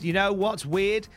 You 0.00 0.12
know 0.12 0.32
what's 0.32 0.64
weird? 0.64 1.08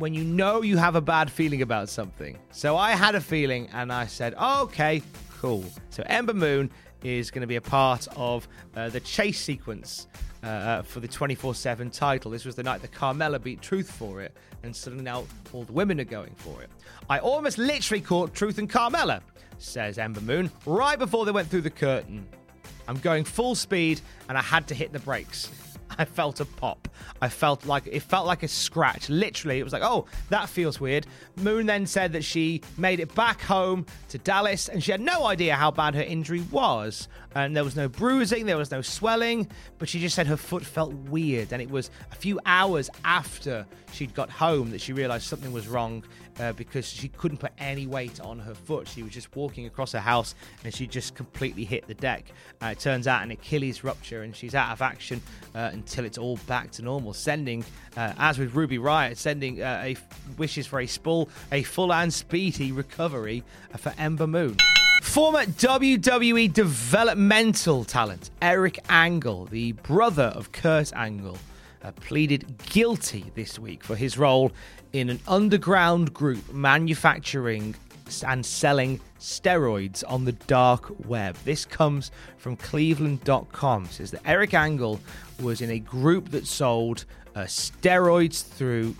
When 0.00 0.14
you 0.14 0.24
know 0.24 0.62
you 0.62 0.78
have 0.78 0.96
a 0.96 1.00
bad 1.00 1.30
feeling 1.30 1.60
about 1.60 1.90
something. 1.90 2.38
So 2.52 2.76
I 2.76 2.92
had 2.92 3.14
a 3.14 3.20
feeling 3.20 3.68
and 3.74 3.92
I 3.92 4.06
said, 4.06 4.34
okay, 4.34 5.02
cool. 5.38 5.62
So 5.90 6.02
Ember 6.06 6.32
Moon 6.32 6.70
is 7.04 7.30
going 7.30 7.42
to 7.42 7.46
be 7.46 7.56
a 7.56 7.60
part 7.60 8.08
of 8.16 8.48
uh, 8.74 8.88
the 8.88 9.00
chase 9.00 9.40
sequence 9.40 10.06
uh, 10.42 10.46
uh 10.46 10.82
for 10.82 11.00
the 11.00 11.08
24 11.08 11.54
7 11.54 11.90
title. 11.90 12.30
This 12.30 12.46
was 12.46 12.54
the 12.54 12.62
night 12.62 12.80
that 12.80 12.92
Carmella 12.92 13.42
beat 13.42 13.60
Truth 13.60 13.90
for 13.90 14.22
it, 14.22 14.34
and 14.62 14.74
suddenly 14.74 15.04
now 15.04 15.24
all 15.52 15.64
the 15.64 15.72
women 15.72 16.00
are 16.00 16.04
going 16.04 16.34
for 16.36 16.62
it. 16.62 16.70
I 17.10 17.18
almost 17.18 17.58
literally 17.58 18.00
caught 18.00 18.32
Truth 18.32 18.56
and 18.56 18.70
Carmella, 18.70 19.20
says 19.58 19.98
Ember 19.98 20.22
Moon, 20.22 20.50
right 20.64 20.98
before 20.98 21.26
they 21.26 21.32
went 21.32 21.48
through 21.48 21.62
the 21.62 21.70
curtain. 21.70 22.26
I'm 22.88 22.98
going 22.98 23.24
full 23.24 23.54
speed 23.54 24.00
and 24.28 24.36
I 24.36 24.42
had 24.42 24.66
to 24.68 24.74
hit 24.74 24.92
the 24.92 24.98
brakes. 24.98 25.50
I 26.00 26.06
felt 26.06 26.40
a 26.40 26.46
pop. 26.46 26.88
I 27.20 27.28
felt 27.28 27.66
like 27.66 27.86
it 27.86 28.00
felt 28.00 28.26
like 28.26 28.42
a 28.42 28.48
scratch. 28.48 29.10
Literally, 29.10 29.58
it 29.58 29.64
was 29.64 29.74
like, 29.74 29.82
oh, 29.84 30.06
that 30.30 30.48
feels 30.48 30.80
weird. 30.80 31.06
Moon 31.36 31.66
then 31.66 31.84
said 31.84 32.14
that 32.14 32.24
she 32.24 32.62
made 32.78 33.00
it 33.00 33.14
back 33.14 33.42
home 33.42 33.84
to 34.08 34.16
Dallas 34.16 34.70
and 34.70 34.82
she 34.82 34.92
had 34.92 35.02
no 35.02 35.26
idea 35.26 35.56
how 35.56 35.70
bad 35.70 35.94
her 35.94 36.02
injury 36.02 36.40
was. 36.50 37.06
And 37.34 37.54
there 37.54 37.64
was 37.64 37.76
no 37.76 37.86
bruising, 37.86 38.46
there 38.46 38.56
was 38.56 38.70
no 38.70 38.80
swelling, 38.80 39.50
but 39.76 39.90
she 39.90 40.00
just 40.00 40.14
said 40.16 40.26
her 40.26 40.38
foot 40.38 40.64
felt 40.64 40.94
weird. 40.94 41.52
And 41.52 41.60
it 41.60 41.70
was 41.70 41.90
a 42.12 42.14
few 42.14 42.40
hours 42.46 42.88
after 43.04 43.66
she'd 43.92 44.14
got 44.14 44.30
home 44.30 44.70
that 44.70 44.80
she 44.80 44.94
realized 44.94 45.24
something 45.26 45.52
was 45.52 45.68
wrong 45.68 46.02
uh, 46.40 46.52
because 46.54 46.88
she 46.88 47.08
couldn't 47.08 47.38
put 47.38 47.52
any 47.58 47.86
weight 47.86 48.20
on 48.20 48.38
her 48.38 48.54
foot. 48.54 48.88
She 48.88 49.02
was 49.02 49.12
just 49.12 49.34
walking 49.36 49.66
across 49.66 49.92
her 49.92 50.00
house 50.00 50.34
and 50.64 50.74
she 50.74 50.86
just 50.86 51.14
completely 51.14 51.64
hit 51.64 51.86
the 51.86 51.94
deck. 51.94 52.24
Uh, 52.62 52.66
it 52.66 52.78
turns 52.78 53.06
out 53.06 53.22
an 53.22 53.30
Achilles 53.30 53.84
rupture 53.84 54.22
and 54.22 54.34
she's 54.34 54.54
out 54.54 54.72
of 54.72 54.82
action 54.82 55.20
uh, 55.54 55.70
until 55.72 56.04
it's 56.04 56.18
all 56.18 56.38
back 56.46 56.70
to 56.72 56.82
normal. 56.82 57.12
Sending, 57.12 57.64
uh, 57.96 58.14
as 58.18 58.38
with 58.38 58.54
Ruby 58.54 58.78
Riot, 58.78 59.18
sending 59.18 59.62
uh, 59.62 59.82
a 59.84 59.96
wishes 60.38 60.66
for 60.66 60.80
a 60.80 60.86
full, 60.86 61.28
a 61.52 61.62
full 61.62 61.92
and 61.92 62.12
speedy 62.12 62.72
recovery 62.72 63.44
for 63.76 63.92
Ember 63.98 64.26
Moon. 64.26 64.56
Former 65.02 65.44
WWE 65.44 66.52
developmental 66.52 67.84
talent 67.84 68.30
Eric 68.42 68.78
Angle, 68.88 69.46
the 69.46 69.72
brother 69.72 70.24
of 70.34 70.52
Kurt 70.52 70.92
Angle, 70.94 71.38
uh, 71.82 71.92
pleaded 71.92 72.58
guilty 72.58 73.24
this 73.34 73.58
week 73.58 73.84
for 73.84 73.96
his 73.96 74.18
role 74.18 74.52
in 74.92 75.08
an 75.08 75.20
underground 75.26 76.12
group 76.12 76.52
manufacturing 76.52 77.74
and 78.26 78.44
selling 78.44 79.00
steroids 79.20 80.02
on 80.08 80.24
the 80.24 80.32
dark 80.32 80.92
web. 81.06 81.36
This 81.44 81.64
comes 81.64 82.10
from 82.38 82.56
cleveland.com. 82.56 83.84
It 83.84 83.92
says 83.92 84.10
that 84.10 84.22
Eric 84.24 84.54
Angle 84.54 85.00
was 85.40 85.60
in 85.60 85.70
a 85.70 85.78
group 85.78 86.30
that 86.30 86.46
sold 86.46 87.04
uh, 87.34 87.42
steroids 87.42 88.44
through 88.44 88.96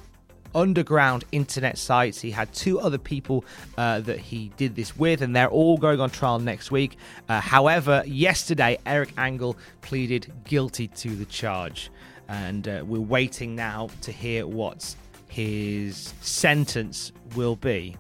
underground 0.54 1.25
internet 1.32 1.78
sites. 1.78 2.20
He 2.20 2.30
had 2.30 2.52
two 2.52 2.80
other 2.80 2.99
people 2.99 3.44
uh, 3.76 4.00
that 4.00 4.18
he 4.18 4.50
did 4.56 4.75
this 4.75 4.96
with, 4.96 5.22
and 5.22 5.34
they're 5.34 5.49
all 5.49 5.76
going 5.78 6.00
on 6.00 6.10
trial 6.10 6.38
next 6.38 6.70
week. 6.70 6.96
Uh, 7.28 7.40
however, 7.40 8.02
yesterday, 8.06 8.78
Eric 8.87 9.12
Angle 9.16 9.56
pleaded 9.80 10.32
guilty 10.44 10.88
to 10.88 11.14
the 11.14 11.25
charge, 11.25 11.90
and 12.30 12.68
uh, 12.68 12.84
we're 12.87 13.00
waiting 13.00 13.56
now 13.56 13.88
to 14.02 14.12
hear 14.12 14.46
what 14.46 14.94
his 15.28 16.14
sentence 16.20 17.12
will 17.34 17.56
be. 17.56 17.96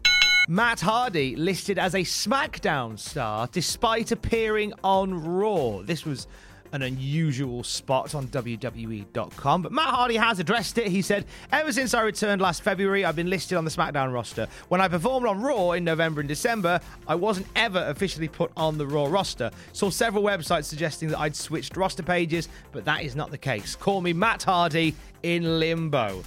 Matt 0.48 0.80
Hardy 0.80 1.34
listed 1.36 1.78
as 1.78 1.94
a 1.94 2.00
SmackDown 2.00 2.98
star 2.98 3.48
despite 3.50 4.12
appearing 4.12 4.72
on 4.84 5.22
Raw. 5.22 5.82
This 5.82 6.04
was 6.04 6.28
an 6.72 6.82
unusual 6.82 7.62
spot 7.64 8.14
on 8.14 8.28
WWE.com, 8.28 9.62
but 9.62 9.72
Matt 9.72 9.88
Hardy 9.88 10.16
has 10.16 10.38
addressed 10.38 10.78
it. 10.78 10.88
He 10.88 11.02
said, 11.02 11.24
Ever 11.52 11.72
since 11.72 11.94
I 11.94 12.02
returned 12.02 12.40
last 12.40 12.62
February, 12.62 13.04
I've 13.04 13.16
been 13.16 13.30
listed 13.30 13.58
on 13.58 13.64
the 13.64 13.70
SmackDown 13.70 14.12
roster. 14.12 14.46
When 14.68 14.80
I 14.80 14.88
performed 14.88 15.26
on 15.26 15.40
Raw 15.40 15.72
in 15.72 15.84
November 15.84 16.20
and 16.20 16.28
December, 16.28 16.80
I 17.06 17.14
wasn't 17.14 17.46
ever 17.56 17.84
officially 17.88 18.28
put 18.28 18.50
on 18.56 18.78
the 18.78 18.86
Raw 18.86 19.06
roster. 19.06 19.50
Saw 19.72 19.90
several 19.90 20.22
websites 20.22 20.64
suggesting 20.64 21.08
that 21.10 21.18
I'd 21.18 21.36
switched 21.36 21.76
roster 21.76 22.02
pages, 22.02 22.48
but 22.72 22.84
that 22.84 23.02
is 23.02 23.16
not 23.16 23.30
the 23.30 23.38
case. 23.38 23.74
Call 23.74 24.00
me 24.00 24.12
Matt 24.12 24.42
Hardy 24.42 24.94
in 25.22 25.58
limbo 25.58 26.22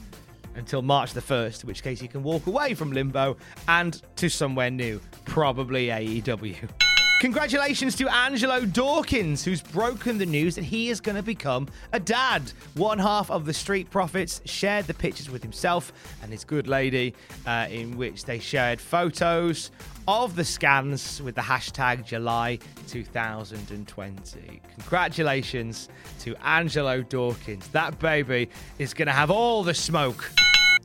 until 0.55 0.81
March 0.81 1.13
the 1.13 1.21
1st, 1.21 1.63
in 1.63 1.67
which 1.67 1.83
case 1.83 2.01
you 2.01 2.07
can 2.07 2.23
walk 2.23 2.45
away 2.47 2.73
from 2.73 2.91
Limbo 2.91 3.37
and 3.67 4.01
to 4.17 4.29
somewhere 4.29 4.69
new, 4.69 5.01
probably 5.25 5.87
AEW. 5.87 6.82
Congratulations 7.23 7.95
to 7.95 8.09
Angelo 8.09 8.65
Dawkins, 8.65 9.45
who's 9.45 9.61
broken 9.61 10.17
the 10.17 10.25
news 10.25 10.55
that 10.55 10.65
he 10.65 10.89
is 10.89 10.99
going 10.99 11.15
to 11.15 11.23
become 11.23 11.69
a 11.93 11.99
dad. 11.99 12.51
One 12.73 12.99
half 12.99 13.31
of 13.31 13.45
the 13.45 13.53
Street 13.53 13.89
Profits 13.89 14.41
shared 14.43 14.87
the 14.87 14.93
pictures 14.93 15.29
with 15.29 15.41
himself 15.41 15.93
and 16.21 16.33
his 16.33 16.43
good 16.43 16.67
lady, 16.67 17.15
uh, 17.47 17.67
in 17.71 17.95
which 17.95 18.25
they 18.25 18.39
shared 18.39 18.81
photos 18.81 19.71
of 20.05 20.35
the 20.35 20.43
scans 20.43 21.21
with 21.21 21.35
the 21.35 21.41
hashtag 21.41 22.03
July 22.05 22.59
2020. 22.89 24.61
Congratulations 24.79 25.87
to 26.19 26.35
Angelo 26.45 27.03
Dawkins. 27.03 27.69
That 27.69 27.99
baby 27.99 28.49
is 28.79 28.93
going 28.93 29.07
to 29.07 29.13
have 29.13 29.31
all 29.31 29.63
the 29.63 29.73
smoke. 29.73 30.29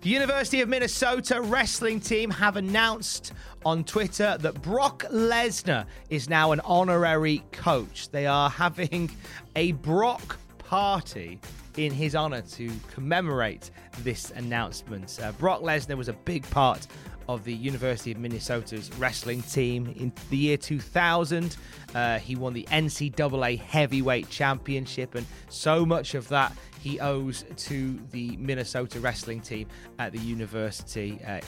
The 0.00 0.10
University 0.10 0.60
of 0.60 0.68
Minnesota 0.68 1.40
wrestling 1.42 1.98
team 1.98 2.30
have 2.30 2.54
announced 2.54 3.32
on 3.64 3.82
Twitter 3.82 4.38
that 4.38 4.62
Brock 4.62 5.02
Lesnar 5.10 5.86
is 6.08 6.28
now 6.28 6.52
an 6.52 6.60
honorary 6.60 7.42
coach. 7.50 8.08
They 8.10 8.24
are 8.24 8.48
having 8.48 9.10
a 9.56 9.72
Brock 9.72 10.38
party 10.58 11.40
in 11.76 11.92
his 11.92 12.14
honor 12.14 12.42
to 12.42 12.70
commemorate 12.92 13.72
this 14.04 14.30
announcement. 14.30 15.18
Uh, 15.20 15.32
Brock 15.32 15.62
Lesnar 15.62 15.96
was 15.96 16.08
a 16.08 16.12
big 16.12 16.48
part 16.50 16.86
of 17.28 17.44
the 17.44 17.52
University 17.52 18.12
of 18.12 18.18
Minnesota's 18.18 18.90
wrestling 18.98 19.42
team 19.42 19.92
in 19.96 20.12
the 20.30 20.36
year 20.36 20.56
2000. 20.56 21.56
Uh, 21.94 22.18
he 22.18 22.36
won 22.36 22.54
the 22.54 22.66
NCAA 22.70 23.58
Heavyweight 23.58 24.30
Championship, 24.30 25.14
and 25.14 25.26
so 25.48 25.84
much 25.84 26.14
of 26.14 26.28
that 26.28 26.56
he 26.82 27.00
owes 27.00 27.44
to 27.56 27.98
the 28.10 28.36
Minnesota 28.36 29.00
wrestling 29.00 29.40
team 29.40 29.66
at 29.98 30.12
the 30.12 30.18
university. 30.18 31.20
Uh, 31.26 31.40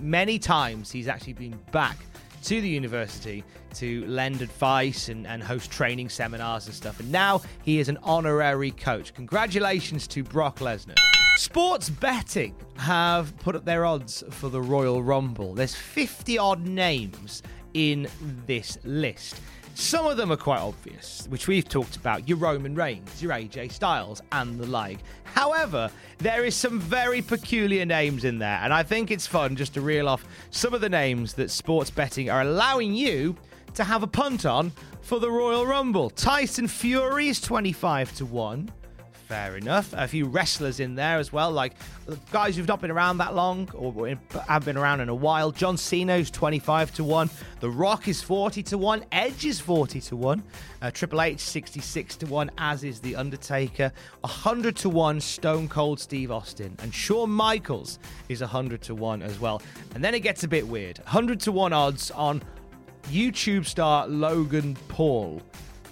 many 0.00 0.38
times 0.38 0.90
he's 0.90 1.08
actually 1.08 1.34
been 1.34 1.58
back 1.72 1.96
to 2.44 2.60
the 2.60 2.68
university 2.68 3.44
to 3.74 4.06
lend 4.06 4.42
advice 4.42 5.08
and, 5.08 5.26
and 5.26 5.42
host 5.42 5.70
training 5.70 6.08
seminars 6.08 6.66
and 6.66 6.74
stuff. 6.74 7.00
And 7.00 7.12
now 7.12 7.42
he 7.62 7.78
is 7.78 7.88
an 7.88 7.98
honorary 8.02 8.70
coach. 8.70 9.14
Congratulations 9.14 10.06
to 10.08 10.22
Brock 10.22 10.58
Lesnar. 10.60 10.96
Sports 11.36 11.90
betting 11.90 12.54
have 12.76 13.36
put 13.38 13.54
up 13.54 13.64
their 13.64 13.84
odds 13.84 14.24
for 14.30 14.48
the 14.48 14.60
Royal 14.60 15.02
Rumble. 15.02 15.54
There's 15.54 15.74
50 15.74 16.38
odd 16.38 16.66
names 16.66 17.42
in 17.74 18.08
this 18.46 18.78
list. 18.84 19.40
Some 19.74 20.06
of 20.06 20.16
them 20.16 20.30
are 20.30 20.36
quite 20.36 20.60
obvious, 20.60 21.26
which 21.30 21.48
we've 21.48 21.68
talked 21.68 21.96
about 21.96 22.28
your 22.28 22.38
Roman 22.38 22.74
Reigns, 22.74 23.22
your 23.22 23.32
AJ 23.32 23.72
Styles, 23.72 24.20
and 24.32 24.58
the 24.58 24.66
like. 24.66 24.98
However, 25.24 25.90
there 26.18 26.44
is 26.44 26.54
some 26.54 26.78
very 26.78 27.22
peculiar 27.22 27.84
names 27.86 28.24
in 28.24 28.38
there, 28.38 28.60
and 28.62 28.72
I 28.72 28.82
think 28.82 29.10
it's 29.10 29.26
fun 29.26 29.56
just 29.56 29.74
to 29.74 29.80
reel 29.80 30.08
off 30.08 30.24
some 30.50 30.74
of 30.74 30.80
the 30.80 30.88
names 30.88 31.34
that 31.34 31.50
sports 31.50 31.90
betting 31.90 32.28
are 32.28 32.42
allowing 32.42 32.94
you 32.94 33.36
to 33.74 33.84
have 33.84 34.02
a 34.02 34.06
punt 34.06 34.44
on 34.44 34.72
for 35.00 35.18
the 35.18 35.30
Royal 35.30 35.66
Rumble. 35.66 36.10
Tyson 36.10 36.68
Fury 36.68 37.28
is 37.28 37.40
25 37.40 38.14
to 38.16 38.26
1. 38.26 38.70
Fair 39.30 39.56
enough. 39.56 39.94
A 39.96 40.08
few 40.08 40.26
wrestlers 40.26 40.80
in 40.80 40.96
there 40.96 41.18
as 41.18 41.32
well, 41.32 41.52
like 41.52 41.74
guys 42.32 42.56
who've 42.56 42.66
not 42.66 42.80
been 42.80 42.90
around 42.90 43.18
that 43.18 43.32
long 43.32 43.70
or 43.74 44.18
have 44.48 44.64
been 44.64 44.76
around 44.76 44.98
in 44.98 45.08
a 45.08 45.14
while. 45.14 45.52
John 45.52 45.76
Cena's 45.76 46.32
25 46.32 46.92
to 46.94 47.04
1. 47.04 47.30
The 47.60 47.70
Rock 47.70 48.08
is 48.08 48.20
40 48.22 48.64
to 48.64 48.76
1. 48.76 49.04
Edge 49.12 49.44
is 49.44 49.60
40 49.60 50.00
to 50.00 50.16
1. 50.16 50.42
Uh, 50.82 50.90
Triple 50.90 51.22
H 51.22 51.38
66 51.38 52.16
to 52.16 52.26
1, 52.26 52.50
as 52.58 52.82
is 52.82 52.98
The 52.98 53.14
Undertaker. 53.14 53.92
100 54.22 54.74
to 54.78 54.88
1, 54.88 55.20
Stone 55.20 55.68
Cold 55.68 56.00
Steve 56.00 56.32
Austin. 56.32 56.74
And 56.80 56.92
Shawn 56.92 57.30
Michaels 57.30 58.00
is 58.28 58.40
100 58.40 58.82
to 58.82 58.96
1 58.96 59.22
as 59.22 59.38
well. 59.38 59.62
And 59.94 60.02
then 60.02 60.12
it 60.12 60.20
gets 60.24 60.42
a 60.42 60.48
bit 60.48 60.66
weird. 60.66 60.98
100 60.98 61.38
to 61.42 61.52
1 61.52 61.72
odds 61.72 62.10
on 62.10 62.42
YouTube 63.12 63.64
star 63.64 64.08
Logan 64.08 64.76
Paul 64.88 65.40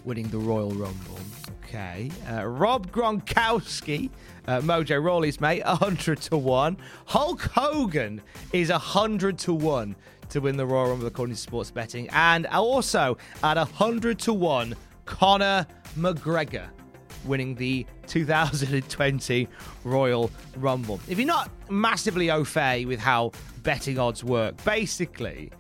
winning 0.05 0.27
the 0.27 0.39
Royal 0.39 0.73
Rumble. 0.73 1.21
Okay. 1.69 2.11
Uh, 2.27 2.47
Rob 2.47 2.91
Gronkowski, 2.91 4.09
uh, 4.47 4.61
Mojo 4.61 5.03
Rawley's 5.03 5.39
mate, 5.39 5.63
100 5.67 6.19
to 6.23 6.37
1. 6.39 6.79
Hulk 7.05 7.43
Hogan 7.43 8.23
is 8.55 8.71
100 8.71 9.37
to 9.41 9.53
1 9.53 9.95
to 10.31 10.41
win 10.41 10.57
the 10.57 10.65
Royal 10.65 10.91
Rumble 10.91 11.07
according 11.07 11.35
to 11.35 11.41
sports 11.41 11.71
betting. 11.71 12.09
And 12.13 12.47
also 12.47 13.19
at 13.43 13.59
100 13.59 14.19
to 14.21 14.33
1, 14.33 14.75
Conor 15.05 15.67
McGregor 15.99 16.69
winning 17.27 17.55
the 17.55 17.85
2020 18.07 19.47
Royal 19.85 20.31
Rumble. 20.57 21.01
If 21.07 21.19
you're 21.19 21.27
not 21.27 21.51
massively 21.69 22.31
au 22.31 22.45
fait 22.45 22.87
with 22.87 23.01
how 23.01 23.33
betting 23.63 23.99
odds 23.99 24.25
work, 24.25 24.63
basically, 24.65 25.51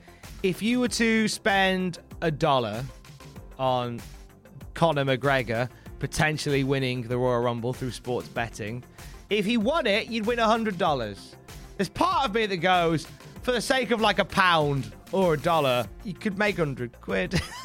if 0.42 0.62
you 0.62 0.80
were 0.80 0.88
to 0.88 1.28
spend 1.28 1.98
a 2.22 2.30
dollar 2.30 2.82
on 3.58 4.00
Conor 4.72 5.04
McGregor 5.04 5.68
potentially 5.98 6.64
winning 6.64 7.02
the 7.02 7.18
Royal 7.18 7.40
Rumble 7.40 7.72
through 7.72 7.90
sports 7.90 8.28
betting. 8.28 8.84
If 9.30 9.44
he 9.44 9.56
won 9.56 9.86
it, 9.86 10.08
you'd 10.08 10.26
win 10.26 10.38
$100. 10.38 11.34
There's 11.76 11.88
part 11.88 12.28
of 12.28 12.34
me 12.34 12.46
that 12.46 12.56
goes, 12.56 13.06
for 13.42 13.52
the 13.52 13.60
sake 13.60 13.90
of 13.90 14.00
like 14.00 14.18
a 14.18 14.24
pound 14.24 14.92
or 15.12 15.34
a 15.34 15.38
dollar, 15.38 15.86
you 16.04 16.14
could 16.14 16.38
make 16.38 16.58
100 16.58 17.00
quid. 17.00 17.34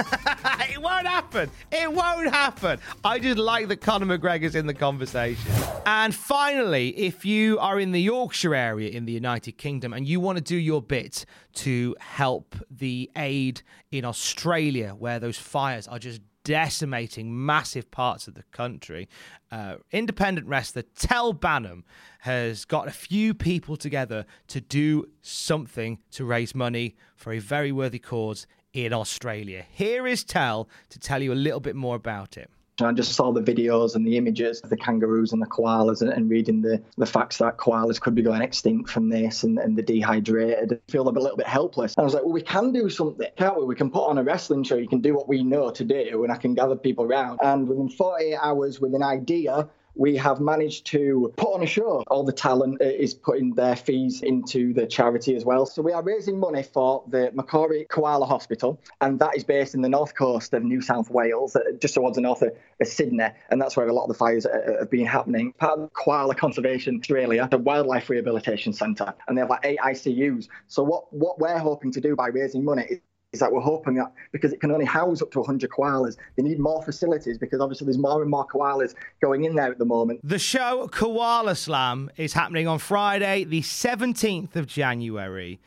it 0.70 0.82
won't 0.82 1.08
happen. 1.08 1.50
It 1.72 1.92
won't 1.92 2.30
happen. 2.30 2.80
I 3.04 3.20
just 3.20 3.38
like 3.38 3.68
that 3.68 3.82
Conor 3.82 4.18
McGregor's 4.18 4.56
in 4.56 4.68
the 4.68 4.74
conversation. 4.74 5.52
And 5.86 6.16
finally, 6.16 6.90
if 6.98 7.26
you 7.26 7.60
are 7.60 7.80
in 7.80 7.92
the 7.92 8.02
Yorkshire 8.02 8.56
area 8.56 8.90
in 8.90 9.06
the 9.06 9.12
United 9.12 9.54
Kingdom 9.58 9.94
and 9.94 10.08
you 10.08 10.20
want 10.20 10.38
to 10.38 10.44
do 10.44 10.56
your 10.56 10.82
bit 10.82 11.26
to 11.56 11.96
help 12.00 12.56
the 12.72 13.12
aid 13.18 13.62
in 13.92 14.06
Australia, 14.06 14.96
where 14.98 15.20
those 15.20 15.38
fires 15.38 15.88
are 15.88 16.00
just 16.00 16.22
decimating 16.44 17.46
massive 17.46 17.90
parts 17.92 18.28
of 18.28 18.34
the 18.34 18.44
country. 18.52 19.08
Uh, 19.52 19.76
independent 19.92 20.48
wrestler 20.48 20.84
Tel 20.96 21.34
Bannum 21.34 21.84
has 22.20 22.66
got 22.66 22.88
a 22.88 22.92
few 22.92 23.34
people 23.34 23.78
together 23.78 24.26
to 24.48 24.62
do 24.62 25.06
something 25.22 26.00
to 26.12 26.26
raise 26.26 26.54
money 26.54 26.96
for 27.16 27.34
a 27.34 27.40
very 27.40 27.72
worthy 27.72 28.00
cause 28.00 28.48
in 28.74 28.92
Australia. 28.94 29.66
Here 29.72 30.08
is 30.08 30.24
Tel 30.24 30.68
to 30.90 31.00
tell 31.00 31.22
you 31.22 31.32
a 31.32 31.36
little 31.36 31.60
bit 31.60 31.76
more 31.76 31.96
about 31.96 32.38
it. 32.38 32.50
I 32.82 32.92
just 32.92 33.14
saw 33.14 33.32
the 33.32 33.42
videos 33.42 33.96
and 33.96 34.06
the 34.06 34.18
images 34.18 34.60
of 34.62 34.70
the 34.70 34.78
kangaroos 34.78 35.32
and 35.32 35.42
the 35.42 35.46
koalas 35.46 36.02
and, 36.02 36.12
and, 36.12 36.30
reading 36.30 36.62
the, 36.62 36.82
the 36.98 37.06
facts 37.06 37.38
that 37.38 37.58
koalas 37.58 38.00
could 38.02 38.16
be 38.16 38.24
going 38.24 38.42
extinct 38.42 38.90
from 38.90 39.10
this 39.10 39.44
and, 39.44 39.60
and 39.60 39.78
the 39.78 39.84
dehydrated. 39.84 40.74
I 40.74 40.92
feel 40.92 41.08
a 41.08 41.12
little 41.12 41.38
bit 41.38 41.48
helpless. 41.48 41.94
And 41.96 42.02
I 42.02 42.06
was 42.06 42.16
like, 42.16 42.24
well, 42.24 42.34
we 42.34 42.42
can 42.42 42.72
do 42.72 42.90
something, 42.90 43.28
can't 43.38 43.58
we? 43.60 43.66
We 43.66 43.76
can 43.76 43.92
put 43.92 44.08
on 44.08 44.18
a 44.18 44.24
wrestling 44.24 44.64
show. 44.64 44.76
You 44.76 44.88
can 44.88 45.02
do 45.02 45.14
what 45.14 45.28
we 45.28 45.44
know 45.44 45.70
to 45.70 45.84
do 45.84 46.24
and 46.24 46.34
I 46.34 46.38
can 46.38 46.56
gather 46.56 46.76
people 46.76 47.06
around. 47.06 47.40
And 47.44 47.68
within 47.68 47.90
48 47.90 48.36
hours 48.42 48.80
with 48.80 48.96
an 48.96 49.04
idea, 49.04 49.70
we 49.96 50.16
have 50.18 50.40
managed 50.40 50.86
to 50.88 51.34
put 51.38 51.54
on 51.54 51.64
a 51.64 51.68
show. 51.68 52.04
All 52.08 52.24
the 52.24 52.34
talent 52.34 52.82
uh, 52.82 52.86
is 52.86 53.14
putting 53.14 53.54
their 53.54 53.76
fees 53.76 54.22
into 54.22 54.74
the 54.74 54.86
charity 54.88 55.36
as 55.36 55.46
well. 55.46 55.66
So 55.66 55.82
we 55.82 55.92
are 55.92 56.04
raising 56.04 56.40
money 56.40 56.64
for 56.64 57.04
the 57.08 57.32
Macquarie 57.34 57.86
Koala 57.90 58.26
Hospital, 58.26 58.80
and 59.02 59.20
that 59.20 59.36
is 59.36 59.44
based 59.44 59.76
in 59.76 59.82
the 59.82 59.90
north 59.90 60.16
coast 60.16 60.54
of 60.54 60.64
New 60.64 60.82
South 60.82 61.10
Wales, 61.10 61.56
uh, 61.56 61.60
just 61.80 61.94
towards 61.94 62.16
the 62.16 62.22
north 62.22 62.42
of, 62.42 62.52
Sydney, 62.84 63.28
and 63.50 63.62
that's 63.62 63.78
where 63.78 63.88
a 63.88 63.94
lot 63.94 64.04
of 64.04 64.08
the 64.10 64.14
fires 64.14 64.46
uh, 64.46 64.50
uh, 64.50 64.80
have 64.80 64.90
been 64.90 65.06
happening. 65.06 65.54
Part 65.54 65.80
of 65.80 65.94
Koala 65.94 66.36
Conservation 66.36 67.00
Australia, 67.00 67.48
the 67.50 67.58
Wildlife 67.58 68.10
Rehabilitation 68.10 68.74
Centre, 68.74 69.14
and 69.28 69.38
they 69.38 69.42
have 69.42 69.50
like 69.50 69.62
eight 69.64 69.80
ICUs. 69.80 70.50
So 70.68 70.84
what 70.84 71.14
what 71.14 71.40
we're 71.40 71.60
hoping 71.60 71.92
to 71.94 72.02
do 72.02 72.16
by 72.16 72.28
raising 72.28 72.66
money 72.66 72.84
is 72.90 73.00
that 73.40 73.52
we're 73.52 73.62
hoping 73.62 73.96
that 73.96 74.14
because 74.32 74.54
it 74.54 74.62
can 74.62 74.72
only 74.72 74.86
house 74.86 75.22
up 75.22 75.32
to 75.32 75.40
100 75.40 75.70
koalas, 75.70 76.18
they 76.36 76.44
need 76.44 76.60
more 76.60 76.82
facilities 76.84 77.38
because 77.38 77.60
obviously 77.60 77.86
there's 77.86 77.98
more 77.98 78.22
and 78.22 78.30
more 78.30 78.46
koalas 78.48 78.94
going 79.22 79.46
in 79.46 79.56
there 79.56 79.72
at 79.72 79.78
the 79.78 79.86
moment. 79.86 80.20
The 80.24 80.40
show 80.40 80.88
Koala 80.92 81.56
Slam 81.56 82.10
is 82.18 82.34
happening 82.34 82.68
on 82.68 82.80
Friday, 82.80 83.44
the 83.44 83.62
17th 83.62 84.56
of 84.56 84.68
January. 84.68 85.60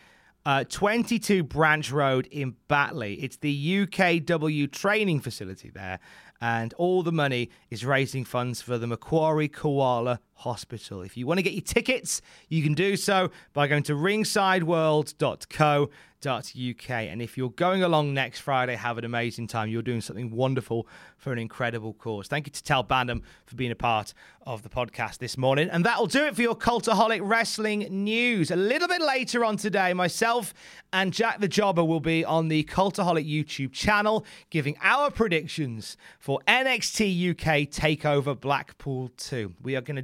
Uh, 0.44 0.62
22 0.62 1.42
Branch 1.42 1.90
Road 1.90 2.28
in 2.30 2.54
Batley. 2.68 3.14
It's 3.14 3.36
the 3.38 3.86
UKW 3.86 4.70
training 4.70 5.18
facility 5.18 5.70
there, 5.70 5.98
and 6.40 6.72
all 6.74 7.02
the 7.02 7.10
money 7.10 7.50
is 7.68 7.84
raising 7.84 8.24
funds 8.24 8.62
for 8.62 8.78
the 8.78 8.86
Macquarie 8.86 9.48
Koala 9.48 10.20
Hospital. 10.36 11.02
If 11.02 11.16
you 11.16 11.26
want 11.26 11.38
to 11.38 11.42
get 11.42 11.54
your 11.54 11.62
tickets, 11.62 12.22
you 12.48 12.62
can 12.62 12.74
do 12.74 12.96
so 12.96 13.30
by 13.52 13.66
going 13.66 13.82
to 13.84 13.94
ringsideworld.co.uk. 13.94 16.90
And 16.90 17.22
if 17.22 17.38
you're 17.38 17.50
going 17.50 17.82
along 17.82 18.14
next 18.14 18.40
Friday, 18.40 18.74
have 18.74 18.98
an 18.98 19.04
amazing 19.04 19.46
time. 19.46 19.68
You're 19.68 19.82
doing 19.82 20.00
something 20.00 20.30
wonderful 20.30 20.86
for 21.16 21.32
an 21.32 21.38
incredible 21.38 21.94
cause. 21.94 22.28
Thank 22.28 22.46
you 22.46 22.52
to 22.52 22.62
Tel 22.62 22.84
Bannum 22.84 23.22
for 23.46 23.56
being 23.56 23.70
a 23.70 23.76
part 23.76 24.12
of 24.46 24.62
the 24.62 24.68
podcast 24.68 25.18
this 25.18 25.36
morning. 25.36 25.68
And 25.70 25.84
that'll 25.84 26.06
do 26.06 26.24
it 26.24 26.36
for 26.36 26.42
your 26.42 26.54
Cultaholic 26.54 27.20
Wrestling 27.22 27.80
news. 27.90 28.50
A 28.50 28.56
little 28.56 28.88
bit 28.88 29.02
later 29.02 29.44
on 29.44 29.56
today, 29.56 29.92
myself 29.92 30.54
and 30.92 31.12
Jack 31.12 31.40
the 31.40 31.48
Jobber 31.48 31.84
will 31.84 32.00
be 32.00 32.24
on 32.24 32.48
the 32.48 32.64
Cultaholic 32.64 33.28
YouTube 33.28 33.72
channel 33.72 34.24
giving 34.50 34.76
our 34.82 35.10
predictions 35.10 35.96
for 36.18 36.40
NXT 36.46 37.30
UK 37.30 37.68
Takeover 37.68 38.38
Blackpool 38.38 39.10
2. 39.16 39.54
We 39.62 39.76
are 39.76 39.80
going 39.80 39.96
to 39.96 40.02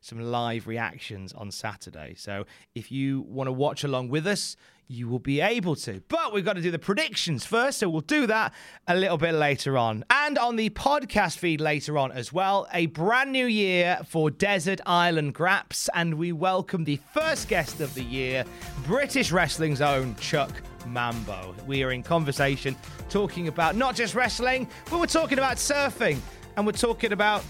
some 0.00 0.20
live 0.20 0.66
reactions 0.66 1.32
on 1.32 1.50
Saturday. 1.50 2.14
So 2.16 2.44
if 2.74 2.90
you 2.90 3.22
want 3.22 3.48
to 3.48 3.52
watch 3.52 3.84
along 3.84 4.08
with 4.08 4.26
us, 4.26 4.56
you 4.88 5.08
will 5.08 5.18
be 5.18 5.40
able 5.40 5.74
to. 5.74 6.02
But 6.08 6.32
we've 6.32 6.44
got 6.44 6.56
to 6.56 6.60
do 6.60 6.70
the 6.70 6.78
predictions 6.78 7.46
first, 7.46 7.78
so 7.78 7.88
we'll 7.88 8.02
do 8.02 8.26
that 8.26 8.52
a 8.86 8.94
little 8.94 9.16
bit 9.16 9.32
later 9.32 9.78
on. 9.78 10.04
And 10.10 10.38
on 10.38 10.56
the 10.56 10.70
podcast 10.70 11.38
feed 11.38 11.60
later 11.60 11.96
on 11.96 12.12
as 12.12 12.32
well, 12.32 12.68
a 12.72 12.86
brand 12.86 13.32
new 13.32 13.46
year 13.46 14.00
for 14.06 14.30
Desert 14.30 14.80
Island 14.84 15.34
Graps, 15.34 15.88
and 15.94 16.14
we 16.14 16.32
welcome 16.32 16.84
the 16.84 17.00
first 17.14 17.48
guest 17.48 17.80
of 17.80 17.94
the 17.94 18.04
year, 18.04 18.44
British 18.84 19.32
Wrestling's 19.32 19.80
own 19.80 20.14
Chuck 20.16 20.52
Mambo. 20.86 21.54
We 21.66 21.82
are 21.84 21.92
in 21.92 22.02
conversation 22.02 22.76
talking 23.08 23.48
about 23.48 23.76
not 23.76 23.94
just 23.94 24.14
wrestling, 24.14 24.68
but 24.90 25.00
we're 25.00 25.06
talking 25.06 25.38
about 25.38 25.56
surfing, 25.56 26.18
and 26.56 26.66
we're 26.66 26.72
talking 26.72 27.12
about 27.12 27.42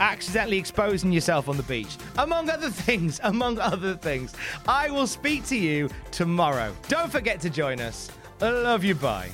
accidentally 0.00 0.58
exposing 0.58 1.12
yourself 1.12 1.48
on 1.48 1.56
the 1.56 1.62
beach. 1.64 1.96
Among 2.18 2.50
other 2.50 2.70
things, 2.86 3.20
among 3.24 3.58
other 3.58 3.94
things. 3.94 4.34
I 4.66 4.90
will 4.90 5.06
speak 5.06 5.44
to 5.46 5.56
you 5.56 5.88
tomorrow. 6.10 6.74
Don't 6.88 7.10
forget 7.10 7.40
to 7.40 7.50
join 7.50 7.80
us. 7.80 8.10
I 8.40 8.50
love 8.50 8.84
you. 8.84 8.94
Bye. 8.94 9.30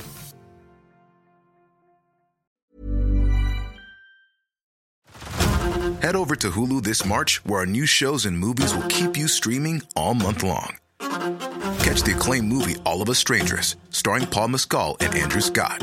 Head 6.05 6.17
over 6.17 6.37
to 6.37 6.51
Hulu 6.51 6.83
this 6.83 7.05
March, 7.07 7.43
where 7.47 7.61
our 7.61 7.67
new 7.67 7.87
shows 7.87 8.27
and 8.27 8.39
movies 8.39 8.75
will 8.75 8.87
keep 8.89 9.17
you 9.17 9.27
streaming 9.27 9.83
all 9.97 10.13
month 10.13 10.43
long. 10.43 10.77
Catch 11.01 12.03
the 12.03 12.13
acclaimed 12.15 12.49
movie 12.49 12.77
All 12.85 13.01
of 13.01 13.09
Us 13.09 13.19
Strangers, 13.19 13.77
starring 13.91 14.27
Paul 14.27 14.49
Mescal 14.49 14.97
and 15.01 15.15
Andrew 15.15 15.41
Scott. 15.41 15.83